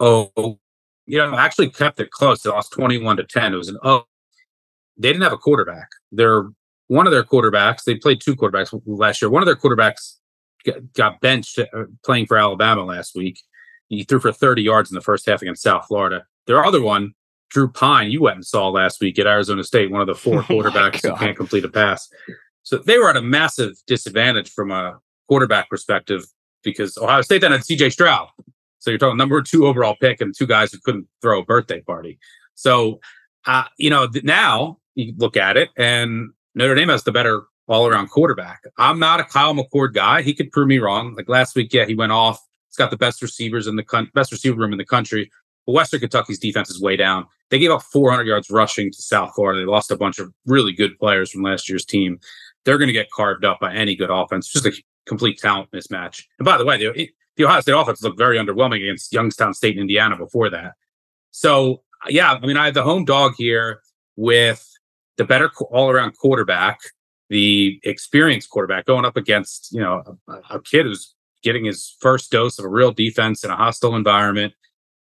[0.00, 0.58] oh,
[1.06, 2.42] you know, actually kept it close.
[2.42, 3.54] They lost 21 to 10.
[3.54, 4.04] It was an oh,
[4.96, 5.88] they didn't have a quarterback.
[6.12, 6.48] They're
[6.88, 7.84] one of their quarterbacks.
[7.84, 9.30] They played two quarterbacks last year.
[9.30, 10.16] One of their quarterbacks
[10.94, 13.40] got benched uh, playing for Alabama last week.
[13.88, 16.24] He threw for 30 yards in the first half against South Florida.
[16.46, 17.14] Their other one
[17.54, 20.42] Drew Pyne, you went and saw last week at Arizona State, one of the four
[20.42, 22.10] quarterbacks who can't complete a pass.
[22.64, 24.98] So they were at a massive disadvantage from a
[25.28, 26.24] quarterback perspective
[26.64, 28.28] because Ohio State then had CJ Stroud.
[28.80, 31.80] So you're talking number two overall pick and two guys who couldn't throw a birthday
[31.80, 32.18] party.
[32.56, 33.00] So,
[33.46, 37.86] uh, you know, now you look at it and Notre Dame has the better all
[37.86, 38.62] around quarterback.
[38.78, 40.22] I'm not a Kyle McCord guy.
[40.22, 41.14] He could prove me wrong.
[41.14, 42.40] Like last week, yeah, he went off.
[42.68, 45.30] He's got the best receivers in the con- best receiver room in the country.
[45.66, 47.26] But Western Kentucky's defense is way down.
[47.50, 49.60] They gave up 400 yards rushing to South Florida.
[49.60, 52.18] They lost a bunch of really good players from last year's team.
[52.64, 54.48] They're going to get carved up by any good offense.
[54.48, 54.72] Just a
[55.06, 56.24] complete talent mismatch.
[56.38, 59.74] And by the way, the, the Ohio State offense looked very underwhelming against Youngstown State
[59.74, 60.72] and Indiana before that.
[61.30, 63.80] So, yeah, I mean, I have the home dog here
[64.16, 64.66] with
[65.16, 66.80] the better all around quarterback,
[67.28, 72.30] the experienced quarterback going up against, you know, a, a kid who's getting his first
[72.30, 74.54] dose of a real defense in a hostile environment.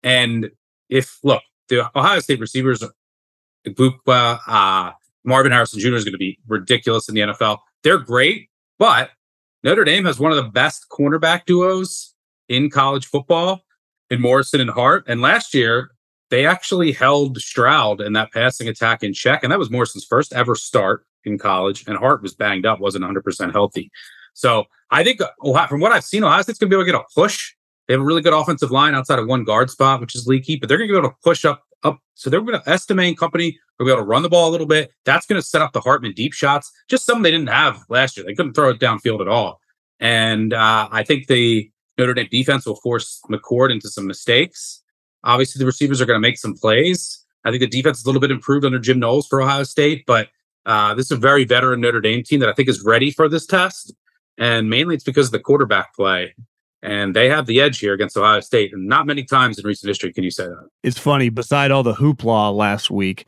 [0.03, 0.51] And
[0.89, 2.83] if, look, the Ohio State receivers,
[3.67, 4.93] Egbuka, uh,
[5.25, 5.95] Marvin Harrison Jr.
[5.95, 7.59] is going to be ridiculous in the NFL.
[7.83, 8.49] They're great,
[8.79, 9.11] but
[9.63, 12.15] Notre Dame has one of the best cornerback duos
[12.49, 13.63] in college football
[14.11, 15.05] in Morrison and Hart.
[15.09, 15.91] And last year,
[16.31, 19.43] they actually held Stroud and that passing attack in check.
[19.43, 21.85] And that was Morrison's first ever start in college.
[21.87, 23.91] And Hart was banged up, wasn't 100% healthy.
[24.35, 25.21] So I think
[25.69, 27.55] from what I've seen, Ohio State's going to be able to get a push
[27.87, 30.57] they have a really good offensive line outside of one guard spot, which is leaky,
[30.57, 31.99] but they're going to be able to push up, up.
[32.15, 33.59] So they're going to estimate company.
[33.79, 34.93] We'll be able to run the ball a little bit.
[35.05, 38.17] That's going to set up the Hartman deep shots, just something they didn't have last
[38.17, 38.25] year.
[38.25, 39.61] They couldn't throw it downfield at all.
[40.01, 44.83] And uh, I think the Notre Dame defense will force McCord into some mistakes.
[45.25, 47.25] Obviously, the receivers are going to make some plays.
[47.45, 50.05] I think the defense is a little bit improved under Jim Knowles for Ohio State,
[50.07, 50.29] but
[50.67, 53.29] uh, this is a very veteran Notre Dame team that I think is ready for
[53.29, 53.95] this test.
[54.39, 56.35] And mainly it's because of the quarterback play
[56.85, 58.73] and they have the edge here against Ohio State.
[58.75, 60.69] And not many times in recent history can you say that.
[60.83, 61.31] It's funny.
[61.31, 63.27] Beside all the hoopla last week,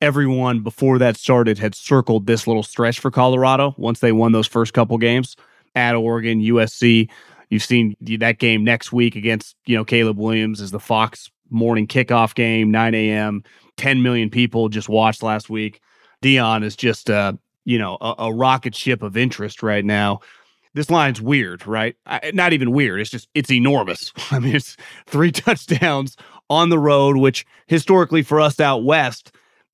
[0.00, 4.48] everyone before that started had circled this little stretch for Colorado once they won those
[4.48, 5.36] first couple games
[5.76, 7.08] at Oregon, USC.
[7.50, 11.86] You've seen that game next week against you know Caleb Williams is the Fox morning
[11.86, 13.44] kickoff game, 9 a.m.
[13.76, 15.80] 10 million people just watched last week.
[16.20, 17.32] Deion is just uh,
[17.64, 20.20] you know a, a rocket ship of interest right now
[20.74, 21.96] this line's weird, right?
[22.06, 23.00] I, not even weird.
[23.00, 24.12] It's just it's enormous.
[24.30, 26.16] I mean, it's three touchdowns
[26.50, 29.32] on the road, which historically for us out west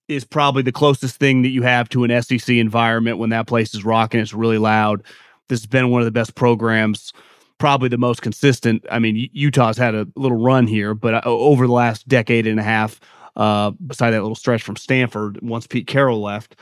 [0.09, 3.75] is probably the closest thing that you have to an SEC environment when that place
[3.75, 4.21] is rocking.
[4.21, 5.03] It's really loud.
[5.49, 7.13] This has been one of the best programs,
[7.59, 8.85] probably the most consistent.
[8.91, 12.61] I mean, Utah's had a little run here, but uh, over the last decade and
[12.61, 13.01] a half,
[13.37, 16.57] uh, beside that little stretch from Stanford, once Pete Carroll left,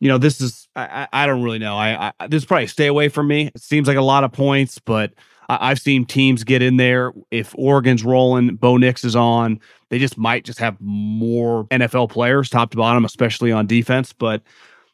[0.00, 1.76] you know, this is I, I don't really know.
[1.76, 3.50] I, I this probably stay away from me.
[3.54, 5.12] It seems like a lot of points, but
[5.48, 7.12] I, have seen teams get in there.
[7.30, 9.60] If Oregon's rolling, Bo Nix is on.
[9.90, 14.12] They just might just have more NFL players, top to bottom, especially on defense.
[14.12, 14.42] But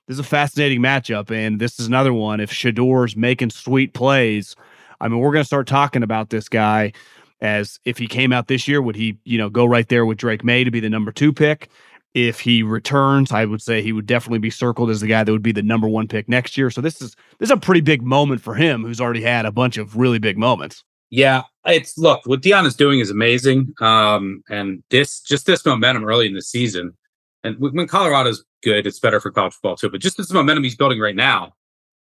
[0.07, 2.40] this is a fascinating matchup, and this is another one.
[2.40, 4.57] If Shedeur's making sweet plays,
[5.01, 6.92] I mean, we're going to start talking about this guy
[7.40, 10.18] as if he came out this year, would he, you know, go right there with
[10.18, 11.70] Drake Maye to be the number two pick?
[12.14, 15.30] If he returns, I would say he would definitely be circled as the guy that
[15.30, 16.70] would be the number one pick next year.
[16.70, 19.52] So this is this is a pretty big moment for him, who's already had a
[19.52, 20.84] bunch of really big moments.
[21.11, 26.04] Yeah, it's look what Deion is doing is amazing, um, and this just this momentum
[26.04, 26.96] early in the season,
[27.44, 29.90] and when Colorado's good, it's better for college football too.
[29.90, 31.54] But just this momentum he's building right now,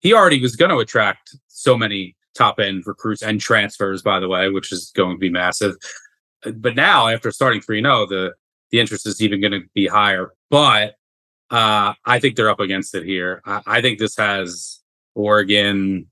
[0.01, 4.28] he already was going to attract so many top end recruits and transfers, by the
[4.28, 5.76] way, which is going to be massive.
[6.56, 8.34] but now after starting 3 0, the,
[8.74, 10.34] the interest is even going to be higher.
[10.50, 10.96] But
[11.52, 13.42] uh, I think they're up against it here.
[13.46, 14.82] I, I think this has
[15.14, 16.08] Oregon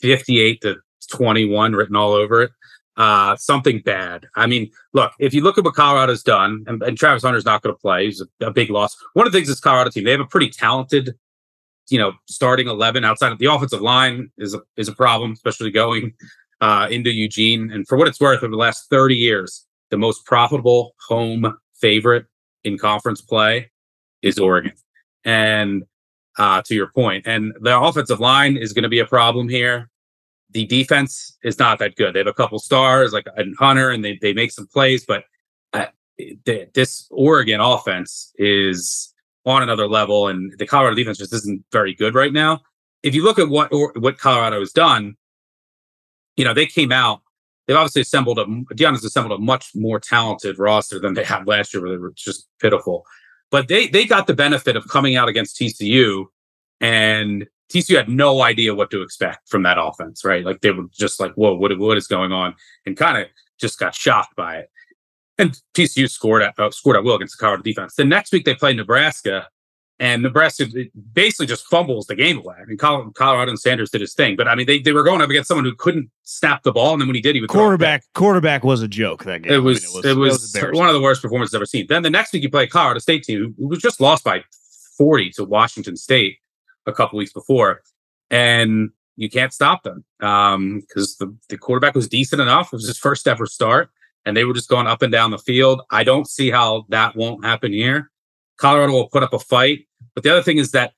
[0.00, 0.76] 58 to
[1.10, 2.52] 21 written all over it.
[2.96, 4.26] Uh, something bad.
[4.36, 7.60] I mean, look, if you look at what Colorado's done, and, and Travis Hunter's not
[7.60, 8.96] going to play, he's a, a, big loss.
[9.12, 11.14] One of the things is Colorado team, they have a pretty talented,
[11.90, 15.72] you know, starting 11 outside of the offensive line is a, is a problem, especially
[15.72, 16.14] going
[16.62, 17.70] uh, into Eugene.
[17.70, 22.26] And for what it's worth, over the last 30 years, the most profitable home favorite
[22.64, 23.70] in conference play
[24.22, 24.72] is Oregon.
[25.24, 25.84] And
[26.38, 29.90] uh, to your point, and the offensive line is going to be a problem here
[30.50, 32.14] the defense is not that good.
[32.14, 33.26] They have a couple stars like
[33.58, 35.24] Hunter, and they they make some plays, but
[35.72, 35.86] uh,
[36.44, 39.12] this Oregon offense is
[39.44, 42.60] on another level, and the Colorado defense just isn't very good right now.
[43.02, 45.16] If you look at what or, what Colorado has done,
[46.36, 47.20] you know they came out.
[47.66, 51.46] They've obviously assembled a Deion has assembled a much more talented roster than they had
[51.46, 53.04] last year, where they were just pitiful.
[53.50, 56.26] But they they got the benefit of coming out against TCU
[56.80, 60.44] and TCU had no idea what to expect from that offense, right?
[60.44, 62.54] Like they were just like, "Whoa, what what is going on?"
[62.84, 63.26] and kind of
[63.58, 64.70] just got shocked by it.
[65.38, 67.94] And TCU scored at uh, scored at will against the Colorado defense.
[67.94, 69.48] The next week they played Nebraska,
[69.98, 70.66] and Nebraska
[71.12, 72.56] basically just fumbles the game away.
[72.60, 75.22] I mean, Colorado and Sanders did his thing, but I mean, they, they were going
[75.22, 77.48] up against someone who couldn't snap the ball, and then when he did, he would
[77.48, 78.04] quarterback.
[78.14, 79.52] Quarterback was a joke that game.
[79.52, 81.60] It was I mean, it was, it was, was one of the worst performances I've
[81.60, 81.86] ever seen.
[81.88, 84.44] Then the next week you play Colorado State team, who was just lost by
[84.98, 86.38] forty to Washington State
[86.86, 87.82] a couple weeks before,
[88.30, 92.66] and you can't stop them because um, the, the quarterback was decent enough.
[92.66, 93.88] It was his first ever start,
[94.26, 95.80] and they were just going up and down the field.
[95.90, 98.10] I don't see how that won't happen here.
[98.58, 100.92] Colorado will put up a fight, but the other thing is that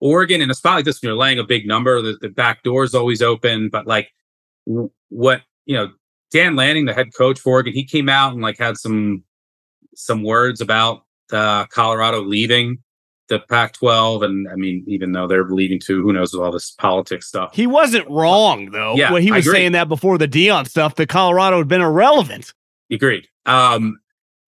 [0.00, 2.62] Oregon in a spot like this, when you're laying a big number, the, the back
[2.62, 3.68] door is always open.
[3.68, 4.12] But like
[5.08, 5.90] what you know,
[6.30, 9.24] Dan Lanning, the head coach for Oregon, he came out and like had some
[9.94, 12.78] some words about uh, Colorado leaving
[13.28, 17.28] the Pac-12, and I mean, even though they're leading to who knows all this politics
[17.28, 17.54] stuff.
[17.54, 18.96] He wasn't wrong though.
[18.96, 22.52] Yeah, when he was saying that before the Deion stuff, that Colorado had been irrelevant.
[22.90, 23.28] Agreed.
[23.46, 23.99] Um,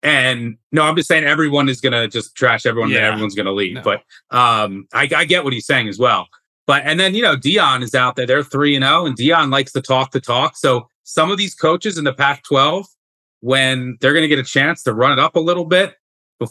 [0.03, 2.91] and no, I'm just saying everyone is gonna just trash everyone.
[2.91, 3.09] Yeah.
[3.09, 3.75] everyone's gonna leave.
[3.75, 3.83] No.
[3.83, 6.29] But um, I, I get what he's saying as well.
[6.67, 8.27] But and then you know Deion is out there.
[8.27, 10.57] They're three and zero, oh, and Deion likes to talk the talk.
[10.57, 12.85] So some of these coaches in the Pac-12,
[13.41, 15.95] when they're going to get a chance to run it up a little bit,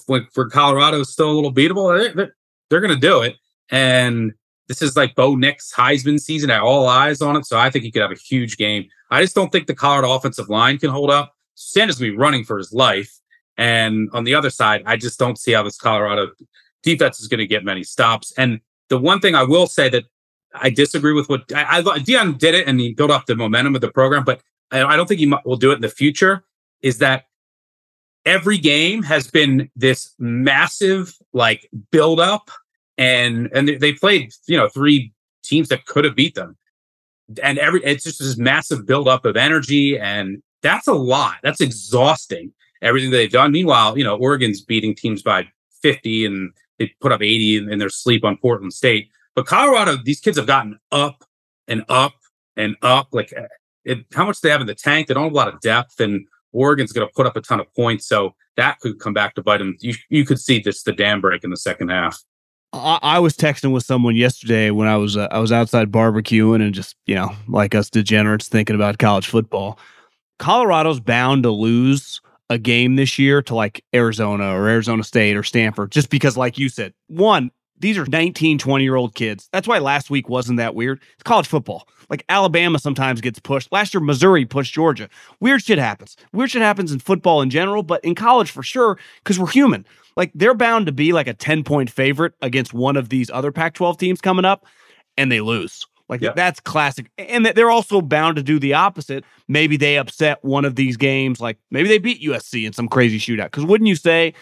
[0.06, 2.36] for, for Colorado is still a little beatable, they're,
[2.70, 3.36] they're going to do it.
[3.70, 4.34] And
[4.68, 6.52] this is like Bo Nix Heisman season.
[6.52, 7.46] I all eyes on it.
[7.46, 8.88] So I think he could have a huge game.
[9.10, 11.34] I just don't think the Colorado offensive line can hold up.
[11.56, 13.20] Sanders to be running for his life.
[13.58, 16.32] And on the other side, I just don't see how this Colorado
[16.84, 18.34] defense is going to get many stops.
[18.38, 20.06] And the one thing I will say that
[20.56, 23.76] I disagree with what I, I Deion did it and he built up the momentum
[23.76, 24.42] of the program, but
[24.72, 26.44] I, I don't think he will do it in the future.
[26.82, 27.26] Is that
[28.26, 32.50] every game has been this massive like build up
[32.98, 35.12] and and they played you know three
[35.44, 36.56] teams that could have beat them
[37.42, 41.62] and every it's just this massive build up of energy and that's a lot that's
[41.62, 42.52] exhausting
[42.82, 45.48] everything they've done meanwhile you know oregon's beating teams by
[45.82, 49.98] 50 and they put up 80 in, in their sleep on portland state but colorado
[50.04, 51.24] these kids have gotten up
[51.68, 52.14] and up
[52.58, 53.34] and up like
[53.84, 56.00] it, how much they have in the tank they don't have a lot of depth
[56.00, 59.36] and Oregon's going to put up a ton of points, so that could come back
[59.36, 59.76] to bite them.
[59.80, 62.22] You, you could see just the dam break in the second half.
[62.74, 66.62] I, I was texting with someone yesterday when I was uh, I was outside barbecuing
[66.62, 69.80] and just you know like us degenerates thinking about college football.
[70.40, 72.22] Colorado's bound to lose
[72.52, 76.58] a game this year to like Arizona or Arizona State or Stanford just because like
[76.58, 77.50] you said, one
[77.80, 79.50] these are 19, 20 year old kids.
[79.52, 81.02] That's why last week wasn't that weird.
[81.14, 81.88] It's college football.
[82.10, 83.72] Like Alabama sometimes gets pushed.
[83.72, 85.10] Last year, Missouri pushed Georgia.
[85.40, 86.16] Weird shit happens.
[86.32, 89.86] Weird shit happens in football in general, but in college for sure, because we're human.
[90.16, 93.52] Like they're bound to be like a 10 point favorite against one of these other
[93.52, 94.66] Pac 12 teams coming up,
[95.18, 95.88] and they lose.
[96.12, 97.10] Like that's classic.
[97.18, 99.24] And they're also bound to do the opposite.
[99.48, 101.40] Maybe they upset one of these games.
[101.40, 103.46] Like maybe they beat USC in some crazy shootout.
[103.46, 104.34] Because wouldn't you say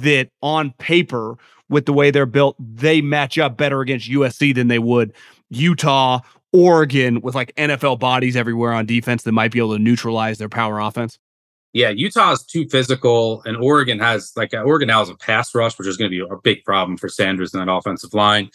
[0.00, 1.36] that on paper,
[1.72, 5.12] with the way they're built, they match up better against USC than they would
[5.50, 6.20] Utah,
[6.52, 10.48] Oregon, with like NFL bodies everywhere on defense that might be able to neutralize their
[10.48, 11.18] power offense?
[11.72, 15.78] Yeah, Utah is too physical, and Oregon has like Oregon now has a pass rush,
[15.78, 18.50] which is going to be a big problem for Sanders in that offensive line.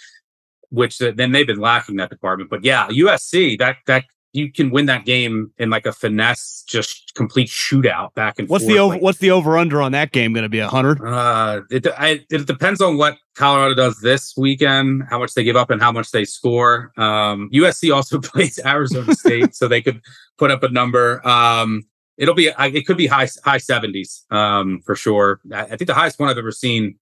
[0.69, 2.49] Which then they've been lacking that department.
[2.49, 4.03] But yeah, USC that that
[4.33, 8.65] you can win that game in like a finesse, just complete shootout back and what's
[8.65, 8.73] forth.
[8.75, 11.01] the over like- what's the over under on that game going to be a hundred
[11.03, 15.55] uh, it, I, it depends on what Colorado does this weekend, how much they give
[15.55, 16.91] up and how much they score.
[16.97, 20.01] Um, USC also plays Arizona State, so they could
[20.37, 21.25] put up a number.
[21.27, 21.83] Um,
[22.17, 25.39] it'll be, I- it could be high, high seventies, um, for sure.
[25.53, 26.99] I, I think the highest one I've ever seen,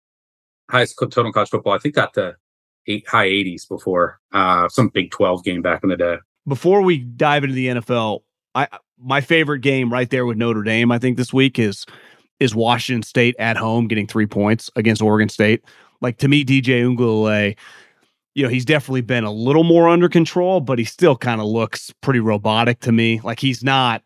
[0.72, 2.36] highest total college football, I think got the
[2.88, 6.18] eight, high eighties before, uh, some big 12 game back in the day.
[6.48, 8.22] before we dive into the NFL,
[8.56, 8.68] I
[9.02, 11.86] my favorite game right there with Notre Dame, I think this week is
[12.40, 15.64] is Washington State at home getting three points against Oregon State.
[16.02, 17.58] Like to me, DJ Uiagalelei,
[18.36, 21.48] you know, he's definitely been a little more under control, but he still kind of
[21.48, 23.20] looks pretty robotic to me.
[23.22, 24.04] Like he's not.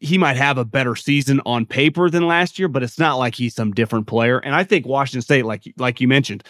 [0.00, 3.34] He might have a better season on paper than last year, but it's not like
[3.34, 4.38] he's some different player.
[4.38, 6.44] And I think Washington State, like like you mentioned,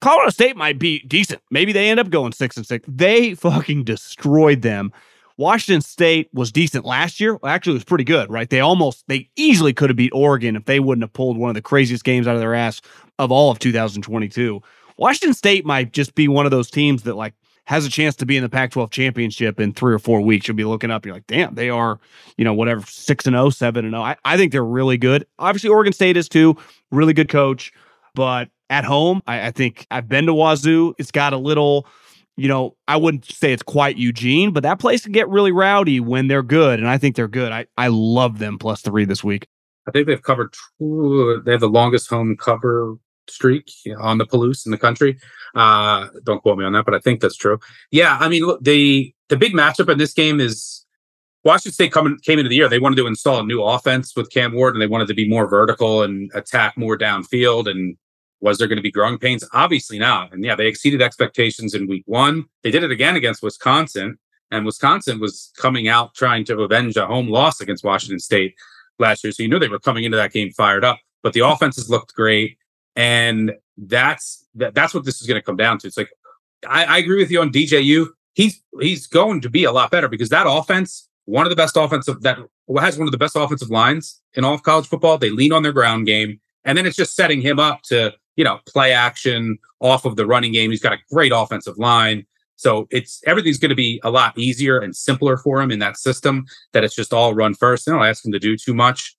[0.00, 1.42] Colorado State might be decent.
[1.50, 2.84] Maybe they end up going six and six.
[2.88, 4.92] They fucking destroyed them.
[5.36, 7.36] Washington State was decent last year.
[7.36, 8.48] Well, actually, it was pretty good, right?
[8.48, 11.54] They almost, they easily could have beat Oregon if they wouldn't have pulled one of
[11.54, 12.82] the craziest games out of their ass
[13.18, 14.60] of all of 2022.
[14.98, 17.32] Washington State might just be one of those teams that like
[17.64, 20.46] has a chance to be in the Pac-12 championship in three or four weeks.
[20.46, 21.98] You'll be looking up, you're like, damn, they are,
[22.36, 24.02] you know, whatever, six and zero, seven and 0.
[24.02, 25.26] I, I think they're really good.
[25.38, 26.56] Obviously, Oregon State is too.
[26.90, 27.72] Really good coach,
[28.14, 30.94] but at home, I, I think I've been to Wazoo.
[30.98, 31.86] It's got a little,
[32.36, 36.00] you know, I wouldn't say it's quite Eugene, but that place can get really rowdy
[36.00, 37.52] when they're good, and I think they're good.
[37.52, 39.46] I I love them plus three this week.
[39.88, 40.54] I think they've covered.
[40.78, 42.96] They have the longest home cover
[43.28, 45.18] streak on the Palouse in the country.
[45.54, 47.58] Uh, don't quote me on that, but I think that's true.
[47.90, 50.79] Yeah, I mean, look, the the big matchup in this game is
[51.44, 52.68] Washington State coming came into the year.
[52.68, 55.28] They wanted to install a new offense with Cam Ward, and they wanted to be
[55.28, 57.68] more vertical and attack more downfield.
[57.70, 57.96] And
[58.40, 59.48] was there going to be growing pains?
[59.52, 60.32] Obviously not.
[60.32, 62.44] And yeah, they exceeded expectations in week one.
[62.62, 64.18] They did it again against Wisconsin,
[64.50, 68.54] and Wisconsin was coming out trying to avenge a home loss against Washington State
[68.98, 69.32] last year.
[69.32, 70.98] So you knew they were coming into that game fired up.
[71.22, 72.56] But the offenses looked great,
[72.96, 75.86] and that's that, that's what this is going to come down to.
[75.86, 76.10] It's like
[76.66, 78.06] I, I agree with you on DJU.
[78.34, 81.76] He's he's going to be a lot better because that offense, one of the best
[81.76, 82.38] offensive that
[82.78, 85.16] has one of the best offensive lines in all of college football.
[85.16, 88.44] They lean on their ground game, and then it's just setting him up to you
[88.44, 90.70] know play action off of the running game.
[90.70, 92.26] He's got a great offensive line.
[92.56, 95.96] So it's everything's going to be a lot easier and simpler for him in that
[95.96, 96.46] system.
[96.72, 97.86] That it's just all run first.
[97.86, 99.16] They don't ask him to do too much.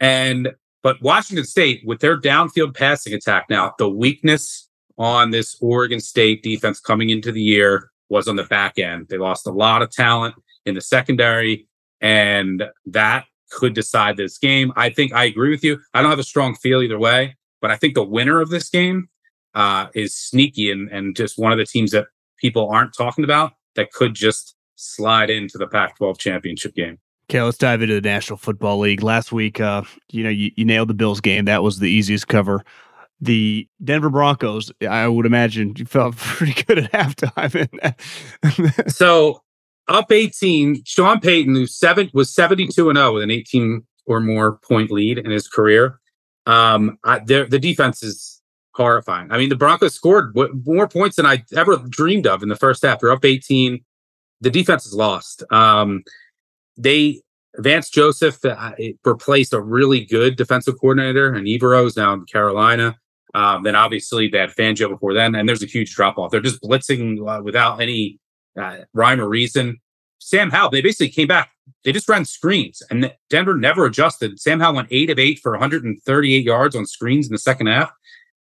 [0.00, 0.50] And
[0.82, 6.42] but Washington State with their downfield passing attack now, the weakness on this Oregon State
[6.42, 9.06] defense coming into the year was on the back end.
[9.08, 10.34] They lost a lot of talent
[10.66, 11.68] in the secondary,
[12.00, 14.72] and that could decide this game.
[14.76, 15.78] I think I agree with you.
[15.94, 18.68] I don't have a strong feel either way, but I think the winner of this
[18.68, 19.08] game
[19.54, 22.06] uh, is sneaky and, and just one of the teams that
[22.38, 26.98] people aren't talking about that could just slide into the Pac 12 championship game.
[27.30, 29.02] Okay, let's dive into the National Football League.
[29.02, 31.44] Last week, uh, you know, you, you nailed the Bills game.
[31.44, 32.64] That was the easiest cover.
[33.20, 38.90] The Denver Broncos, I would imagine you felt pretty good at halftime.
[38.92, 39.42] so
[39.88, 44.58] up 18, Sean Payton, who seven was 72 and 0 with an 18 or more
[44.58, 46.00] point lead in his career.
[46.46, 48.40] Um, I, the defense is
[48.74, 49.30] horrifying.
[49.30, 52.56] I mean, the Broncos scored w- more points than I ever dreamed of in the
[52.56, 53.00] first half.
[53.00, 53.84] They're up 18.
[54.40, 55.44] The defense is lost.
[55.52, 56.02] Um,
[56.76, 57.20] they
[57.58, 58.72] Vance Joseph uh,
[59.04, 62.96] replaced a really good defensive coordinator, and is now in Carolina.
[63.34, 66.30] Um, then obviously they had Fangio before then, and there's a huge drop off.
[66.30, 68.18] They're just blitzing uh, without any
[68.60, 69.80] uh, rhyme or reason.
[70.18, 71.50] Sam Howell, they basically came back.
[71.84, 74.38] They just ran screens, and Denver never adjusted.
[74.38, 77.90] Sam Howell went eight of eight for 138 yards on screens in the second half,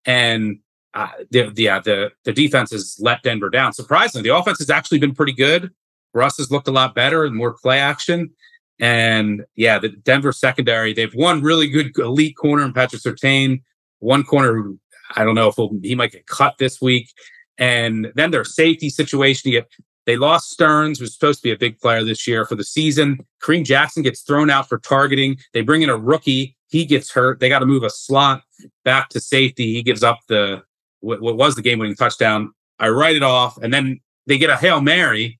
[0.06, 0.60] and
[0.94, 3.74] uh, the, the, yeah, the the defense has let Denver down.
[3.74, 5.72] Surprisingly, the offense has actually been pretty good.
[6.14, 8.32] Russ has looked a lot better and more play action.
[8.80, 13.62] And yeah, the Denver secondary, they've one really good elite corner in Patrick Surtain,
[14.00, 14.80] one corner who
[15.16, 17.10] I don't know if he might get cut this week.
[17.58, 19.68] And then their safety situation, get,
[20.06, 23.26] they lost Sterns, who's supposed to be a big player this year for the season.
[23.44, 25.38] Kareem Jackson gets thrown out for targeting.
[25.54, 26.56] They bring in a rookie.
[26.68, 27.40] He gets hurt.
[27.40, 28.44] They got to move a slot
[28.84, 29.74] back to safety.
[29.74, 30.64] He gives up the
[31.02, 32.54] what, what was the game winning touchdown.
[32.80, 33.58] I write it off.
[33.58, 35.40] And then they get a Hail Mary,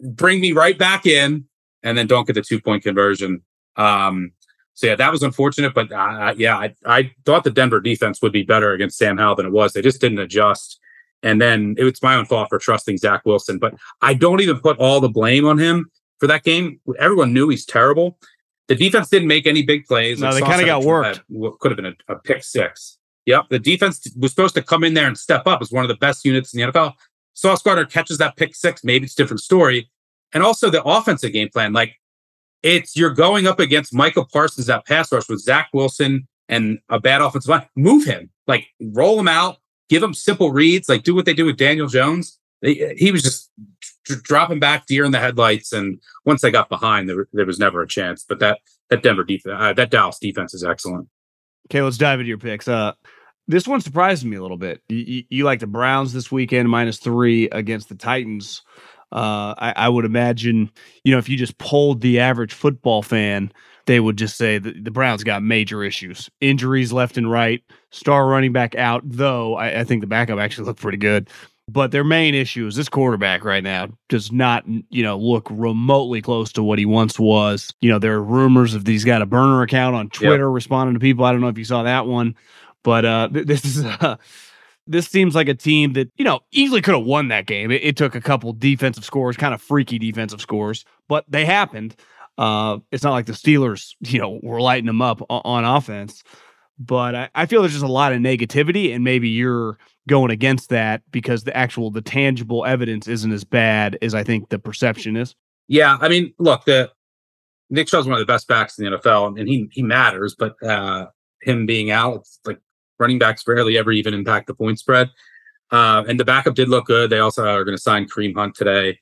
[0.00, 1.46] bring me right back in,
[1.82, 3.42] and then don't get the two point conversion.
[3.76, 4.32] Um,
[4.74, 8.32] so yeah, that was unfortunate, but uh, yeah, I, I thought the Denver defense would
[8.32, 9.72] be better against Sam Howell than it was.
[9.72, 10.78] They just didn't adjust.
[11.22, 14.60] And then it was my own fault for trusting Zach Wilson, but I don't even
[14.60, 15.90] put all the blame on him
[16.20, 16.80] for that game.
[16.98, 18.18] Everyone knew he's terrible.
[18.68, 20.20] The defense didn't make any big plays.
[20.20, 21.22] No, they kind of got worked.
[21.28, 22.98] What could have been a, a, pick six.
[23.26, 23.46] Yep.
[23.48, 25.96] The defense was supposed to come in there and step up as one of the
[25.96, 26.92] best units in the NFL.
[27.32, 28.84] Sauce Gardner catches that pick six.
[28.84, 29.88] Maybe it's a different story,
[30.32, 31.72] and also the offensive game plan.
[31.72, 31.94] Like
[32.62, 36.98] it's you're going up against Michael Parsons that pass rush with Zach Wilson and a
[36.98, 37.68] bad offensive line.
[37.76, 39.58] Move him, like roll him out,
[39.88, 42.38] give him simple reads, like do what they do with Daniel Jones.
[42.60, 43.50] They, he was just
[44.22, 47.82] dropping back deer in the headlights, and once they got behind, there, there was never
[47.82, 48.24] a chance.
[48.28, 48.60] But that
[48.90, 51.08] that Denver defense, uh, that Dallas defense is excellent.
[51.70, 52.66] Okay, let's dive into your picks.
[52.66, 52.92] Uh,
[53.46, 54.82] this one surprised me a little bit.
[54.88, 58.62] You, you, you like the Browns this weekend minus three against the Titans.
[59.10, 60.70] Uh, I, I, would imagine,
[61.02, 63.50] you know, if you just polled the average football fan,
[63.88, 68.28] they would just say that the Browns got major issues, injuries left and right, star
[68.28, 69.02] running back out.
[69.02, 71.28] Though I, I think the backup actually looked pretty good.
[71.70, 76.22] But their main issue is this quarterback right now does not, you know, look remotely
[76.22, 77.74] close to what he once was.
[77.80, 80.54] You know, there are rumors of he's got a burner account on Twitter yep.
[80.54, 81.24] responding to people.
[81.24, 82.36] I don't know if you saw that one,
[82.84, 84.16] but uh, th- this is uh,
[84.86, 87.70] this seems like a team that you know easily could have won that game.
[87.70, 91.96] It, it, took a couple defensive scores, kind of freaky defensive scores, but they happened.
[92.38, 96.22] Uh, it's not like the Steelers, you know, were lighting them up on, on offense.
[96.78, 99.78] But I, I feel there's just a lot of negativity, and maybe you're
[100.08, 104.48] going against that because the actual the tangible evidence isn't as bad as I think
[104.48, 105.34] the perception is.
[105.66, 106.90] Yeah, I mean, look, the
[107.68, 110.36] Nick Chubb's one of the best backs in the NFL, and he he matters.
[110.38, 111.06] But uh,
[111.42, 112.60] him being out, it's like
[113.00, 115.10] running backs rarely ever even impact the point spread.
[115.70, 117.10] Uh, and the backup did look good.
[117.10, 118.98] They also are going to sign Kareem Hunt today.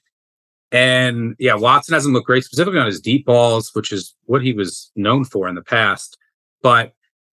[0.77, 4.53] And yeah, Watson hasn't looked great, specifically on his deep balls, which is what he
[4.53, 6.19] was known for in the past.
[6.63, 6.93] But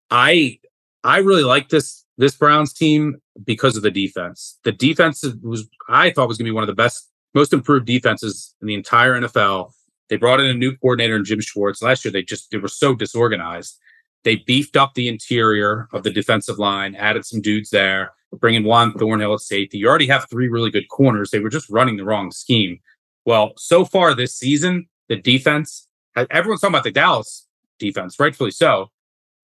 [0.10, 0.60] I
[1.04, 4.58] I really like this this Browns team because of the defense.
[4.64, 7.86] The defense was I thought was going to be one of the best, most improved
[7.86, 9.74] defenses in the entire NFL.
[10.10, 11.82] They brought in a new coordinator in Jim Schwartz.
[11.82, 13.78] Last year they just they were so disorganized.
[14.24, 18.94] They beefed up the interior of the defensive line, added some dudes there, bringing Juan
[18.94, 19.80] Thornhill at safety.
[19.80, 21.32] You already have three really good corners.
[21.32, 22.80] They were just running the wrong scheme.
[23.26, 27.48] Well, so far this season, the defense, uh, everyone's talking about the Dallas
[27.80, 28.92] defense, rightfully so.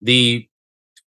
[0.03, 0.49] The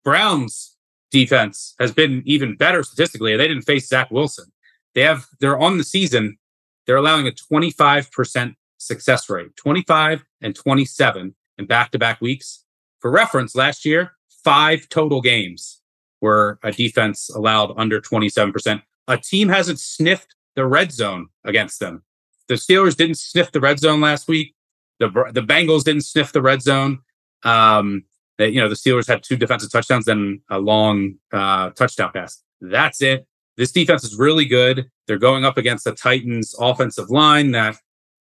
[0.04, 0.76] Browns
[1.12, 3.36] defense has been even better statistically.
[3.36, 4.52] They didn't face Zach Wilson.
[4.96, 6.38] They have they're on the season.
[6.86, 12.66] They're allowing a 25% success rate, 25 and 27 in back-to-back weeks.
[13.00, 14.14] For reference, last year,
[14.44, 15.82] five total games
[16.20, 18.82] where a defense allowed under 27%.
[19.08, 22.04] A team hasn't sniffed the red zone against them.
[22.52, 24.56] The Steelers didn't sniff the red zone last week.
[25.00, 27.00] The the Bengals didn't sniff the red zone.
[27.44, 28.04] Um,
[28.38, 32.44] that you know the Steelers had two defensive touchdowns and a long uh, touchdown pass.
[32.60, 33.26] That's it.
[33.56, 34.92] This defense is really good.
[35.08, 37.78] They're going up against the Titans' offensive line that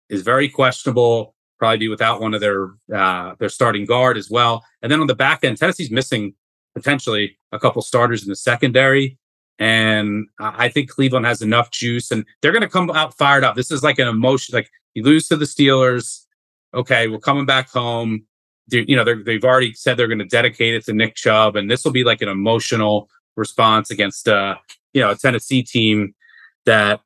[0.09, 1.35] is very questionable.
[1.59, 4.65] Probably be without one of their uh, their starting guard as well.
[4.81, 6.33] And then on the back end, Tennessee's missing
[6.75, 9.19] potentially a couple starters in the secondary.
[9.59, 13.55] And I think Cleveland has enough juice, and they're going to come out fired up.
[13.55, 14.55] This is like an emotion.
[14.55, 16.25] Like you lose to the Steelers,
[16.75, 18.27] okay, we're coming back home
[18.69, 21.85] you know, they've already said they're going to dedicate it to Nick Chubb, and this
[21.85, 24.57] will be like an emotional response against, uh,
[24.93, 26.15] you know, a Tennessee team
[26.65, 27.01] that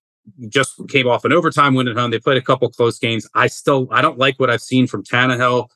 [0.49, 2.11] just came off an overtime win at home.
[2.11, 3.26] They played a couple close games.
[3.34, 5.68] I still, I don't like what I've seen from Tannehill.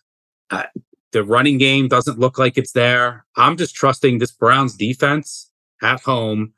[0.50, 0.64] Uh,
[1.12, 3.24] the running game doesn't look like it's there.
[3.36, 5.50] I'm just trusting this Browns defense
[5.82, 6.52] at home,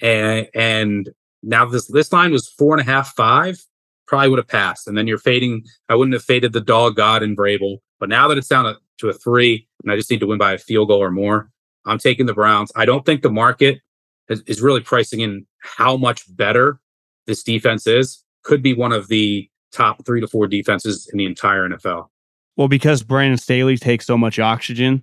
[0.00, 1.10] and and
[1.42, 3.58] now this this line was four and a half, five.
[4.06, 5.64] Probably would have passed, and then you're fading.
[5.88, 7.78] I wouldn't have faded the dog god and Vrabel.
[7.98, 10.38] But now that it's down to, to a three, and I just need to win
[10.38, 11.50] by a field goal or more,
[11.86, 12.72] I'm taking the Browns.
[12.74, 13.80] I don't think the market
[14.28, 16.80] is, is really pricing in how much better
[17.26, 18.24] this defense is.
[18.42, 22.08] Could be one of the top three to four defenses in the entire NFL.
[22.56, 25.02] Well, because Brandon Staley takes so much oxygen,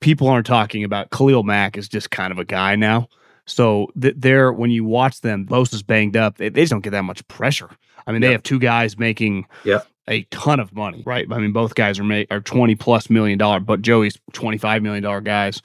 [0.00, 3.08] people aren't talking about Khalil Mack is just kind of a guy now.
[3.48, 6.36] So th- they're when you watch them, most is banged up.
[6.36, 7.70] They, they, just don't get that much pressure.
[8.06, 8.28] I mean, yep.
[8.28, 11.26] they have two guys making yep a ton of money, right?
[11.30, 14.82] I mean, both guys are make are twenty plus million dollar, but Joey's twenty five
[14.82, 15.62] million dollar guys,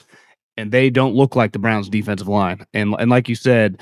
[0.57, 2.65] and they don't look like the Browns' defensive line.
[2.73, 3.81] And and like you said,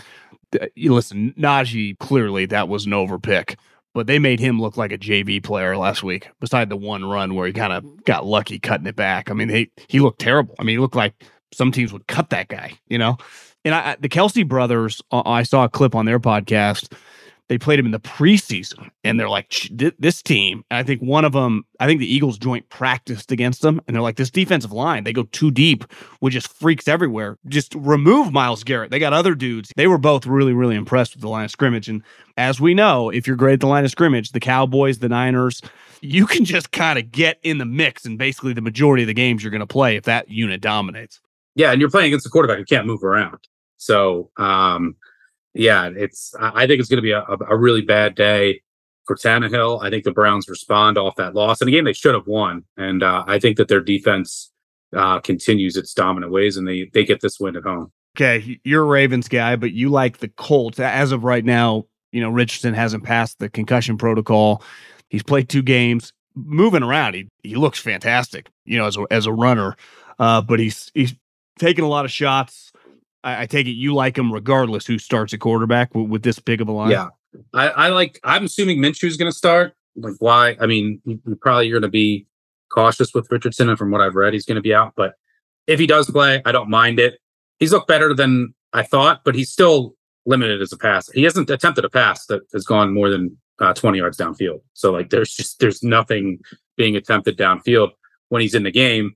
[0.76, 3.56] you listen, Najee clearly that was an overpick,
[3.94, 6.30] but they made him look like a JV player last week.
[6.40, 9.30] Beside the one run where he kind of got lucky cutting it back.
[9.30, 10.56] I mean, he he looked terrible.
[10.60, 11.14] I mean, he looked like
[11.54, 13.18] some teams would cut that guy, you know.
[13.64, 16.94] And I, the Kelce brothers, uh, I saw a clip on their podcast.
[17.52, 21.34] They played him in the preseason and they're like this team i think one of
[21.34, 25.04] them i think the eagles joint practiced against them and they're like this defensive line
[25.04, 25.84] they go too deep
[26.22, 27.38] which just freaks everywhere.
[27.50, 28.90] Just remove Myles garrett.
[28.90, 29.74] They got other dudes.
[29.76, 32.02] They were both really really impressed with the line of scrimmage and
[32.38, 35.62] as we know if you're great at the line of scrimmage the cowboys the niners
[36.00, 39.14] you can just kind of get in the mix and basically the majority of the
[39.14, 41.20] games you're going to play if that unit dominates.
[41.56, 43.40] Yeah and you're playing against a quarterback who can't move around
[43.82, 44.96] so um
[45.54, 48.62] yeah, it's I think it's going to be a, a really bad day
[49.06, 49.84] for Tannehill.
[49.84, 53.04] I think the Browns respond off that loss and again, they should have won, and
[53.04, 54.52] uh, I think that their defense
[54.96, 57.92] uh, continues its dominant ways, and they they get this win at home.
[58.18, 61.86] Okay, you're a Ravens guy, but you like the Colts as of right now.
[62.12, 64.64] You know, Richardson hasn't passed the concussion protocol.
[65.10, 67.14] He's played two games, moving around.
[67.14, 68.50] He he looks fantastic.
[68.66, 69.76] You know, as a as a runner,
[70.20, 71.16] uh, but he's he's
[71.58, 72.71] taking a lot of shots.
[73.24, 76.40] I, I, take it you like him regardless who starts at quarterback with, with this
[76.40, 76.92] big of a line.
[76.92, 77.10] Yeah,
[77.54, 78.20] I, I like.
[78.24, 79.74] I'm assuming Minshew is going to start.
[79.96, 80.56] Like, why?
[80.60, 82.26] I mean, you, you probably you're going to be
[82.72, 84.94] cautious with Richardson, and from what I've read, he's going to be out.
[84.96, 85.14] But
[85.68, 87.20] if he does play, I don't mind it.
[87.60, 89.96] He's looked better than I thought, but he's still
[90.26, 91.10] limited as a pass.
[91.12, 94.62] He hasn't attempted a pass that has gone more than uh, 20 yards downfield.
[94.74, 96.40] So like, there's just there's nothing
[96.78, 97.92] being attempted downfield
[98.30, 99.16] when he's in the game.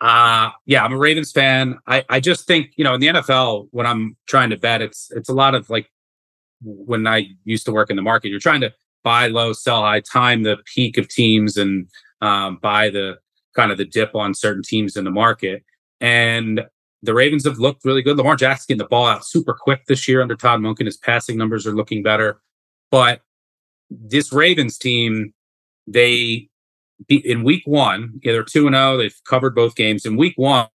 [0.00, 1.78] Uh yeah, I'm a Ravens fan.
[1.86, 5.10] I I just think you know in the NFL when I'm trying to bet, it's
[5.12, 5.90] it's a lot of like
[6.62, 8.28] when I used to work in the market.
[8.28, 8.72] You're trying to
[9.02, 11.88] buy low, sell high, time the peak of teams, and
[12.20, 13.18] um, buy the
[13.54, 15.62] kind of the dip on certain teams in the market.
[16.00, 16.62] And
[17.02, 18.16] the Ravens have looked really good.
[18.16, 20.86] Lamar Jackson getting the ball out super quick this year under Todd Monken.
[20.86, 22.40] His passing numbers are looking better.
[22.90, 23.20] But
[23.90, 25.34] this Ravens team,
[25.86, 26.48] they
[27.08, 28.96] in week one, yeah, they're 2 0.
[28.96, 30.06] They've covered both games.
[30.06, 30.68] In week one,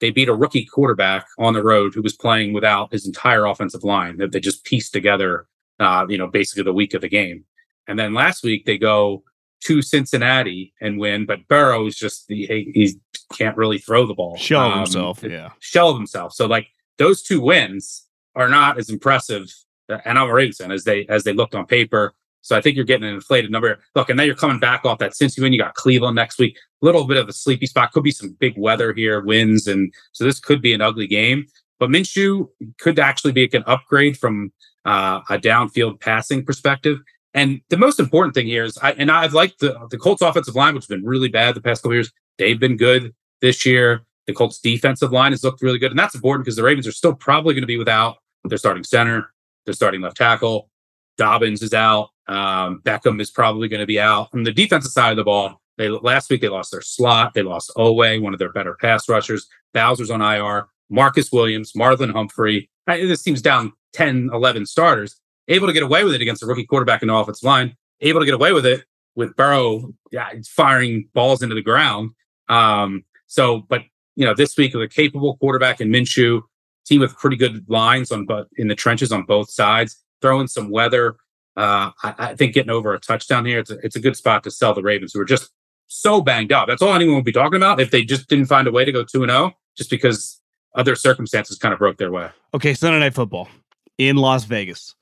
[0.00, 3.84] they beat a rookie quarterback on the road who was playing without his entire offensive
[3.84, 5.46] line that they just pieced together,
[5.80, 7.44] uh, you know, basically the week of the game.
[7.86, 9.24] And then last week they go
[9.64, 12.96] to Cincinnati and win, but Burrow is just the he
[13.36, 14.36] can't really throw the ball.
[14.36, 15.50] Shell um, himself, yeah.
[15.58, 16.32] Shell himself.
[16.32, 19.52] So like those two wins are not as impressive,
[19.88, 22.14] and I'm a Ravens as they as they looked on paper.
[22.40, 23.78] So I think you're getting an inflated number.
[23.94, 25.52] Look, and now you're coming back off that Cincy win.
[25.52, 26.56] You got Cleveland next week.
[26.82, 27.92] A little bit of a sleepy spot.
[27.92, 31.46] Could be some big weather here, winds, and so this could be an ugly game.
[31.78, 32.48] But Minshew
[32.80, 34.52] could actually be an upgrade from
[34.84, 36.98] uh, a downfield passing perspective.
[37.34, 40.54] And the most important thing here is, I, and I've liked the, the Colts offensive
[40.54, 42.10] line, which has been really bad the past couple years.
[42.38, 44.02] They've been good this year.
[44.26, 45.90] The Colts defensive line has looked really good.
[45.90, 48.84] And that's important because the Ravens are still probably going to be without their starting
[48.84, 49.32] center,
[49.66, 50.70] their starting left tackle.
[51.18, 52.10] Dobbins is out.
[52.26, 54.30] Um, Beckham is probably going to be out.
[54.30, 57.34] From the defensive side of the ball, they last week they lost their slot.
[57.34, 59.46] They lost Oweh, one of their better pass rushers.
[59.74, 60.68] Bowser's on IR.
[60.90, 62.70] Marcus Williams, Marlon Humphrey.
[62.86, 66.66] This team's down 10, 11 starters able to get away with it against a rookie
[66.66, 68.84] quarterback in the offensive line, able to get away with it
[69.16, 72.10] with Burrow yeah, firing balls into the ground.
[72.48, 73.82] Um, so, but
[74.14, 76.42] you know, this week with a capable quarterback in Minshew,
[76.86, 80.70] team with pretty good lines on but in the trenches on both sides, throwing some
[80.70, 81.16] weather.
[81.56, 84.44] Uh, I, I, think getting over a touchdown here, it's a, it's a good spot
[84.44, 85.50] to sell the Ravens, who are just
[85.88, 86.68] so banged up.
[86.68, 88.92] That's all anyone would be talking about if they just didn't find a way to
[88.92, 90.40] go 2 0, just because
[90.76, 92.30] other circumstances kind of broke their way.
[92.54, 93.48] Okay, Sunday Night Football
[93.96, 94.94] in Las Vegas.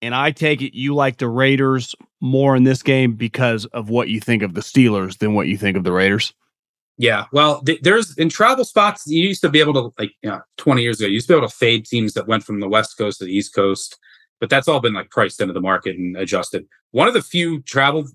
[0.00, 4.08] And I take it you like the Raiders more in this game because of what
[4.08, 6.32] you think of the Steelers than what you think of the Raiders.
[6.98, 10.30] Yeah, well, th- there's in travel spots you used to be able to like you
[10.30, 12.58] know, 20 years ago, you used to be able to fade teams that went from
[12.58, 13.96] the West Coast to the East Coast,
[14.40, 16.66] but that's all been like priced into the market and adjusted.
[16.92, 18.06] One of the few travel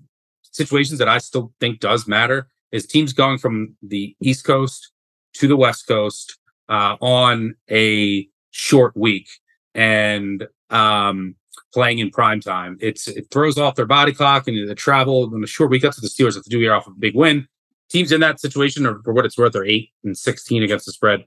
[0.42, 4.92] situations that I still think does matter is teams going from the East Coast
[5.34, 9.28] to the West Coast uh, on a short week,
[9.74, 11.34] and um,
[11.72, 12.78] playing in prime time.
[12.80, 15.82] It's it throws off their body clock and the travel on a short week.
[15.82, 17.48] That's what the Steelers have to do here off of a big win.
[17.90, 20.92] Teams in that situation are, for what it's worth, are eight and sixteen against the
[20.92, 21.24] spread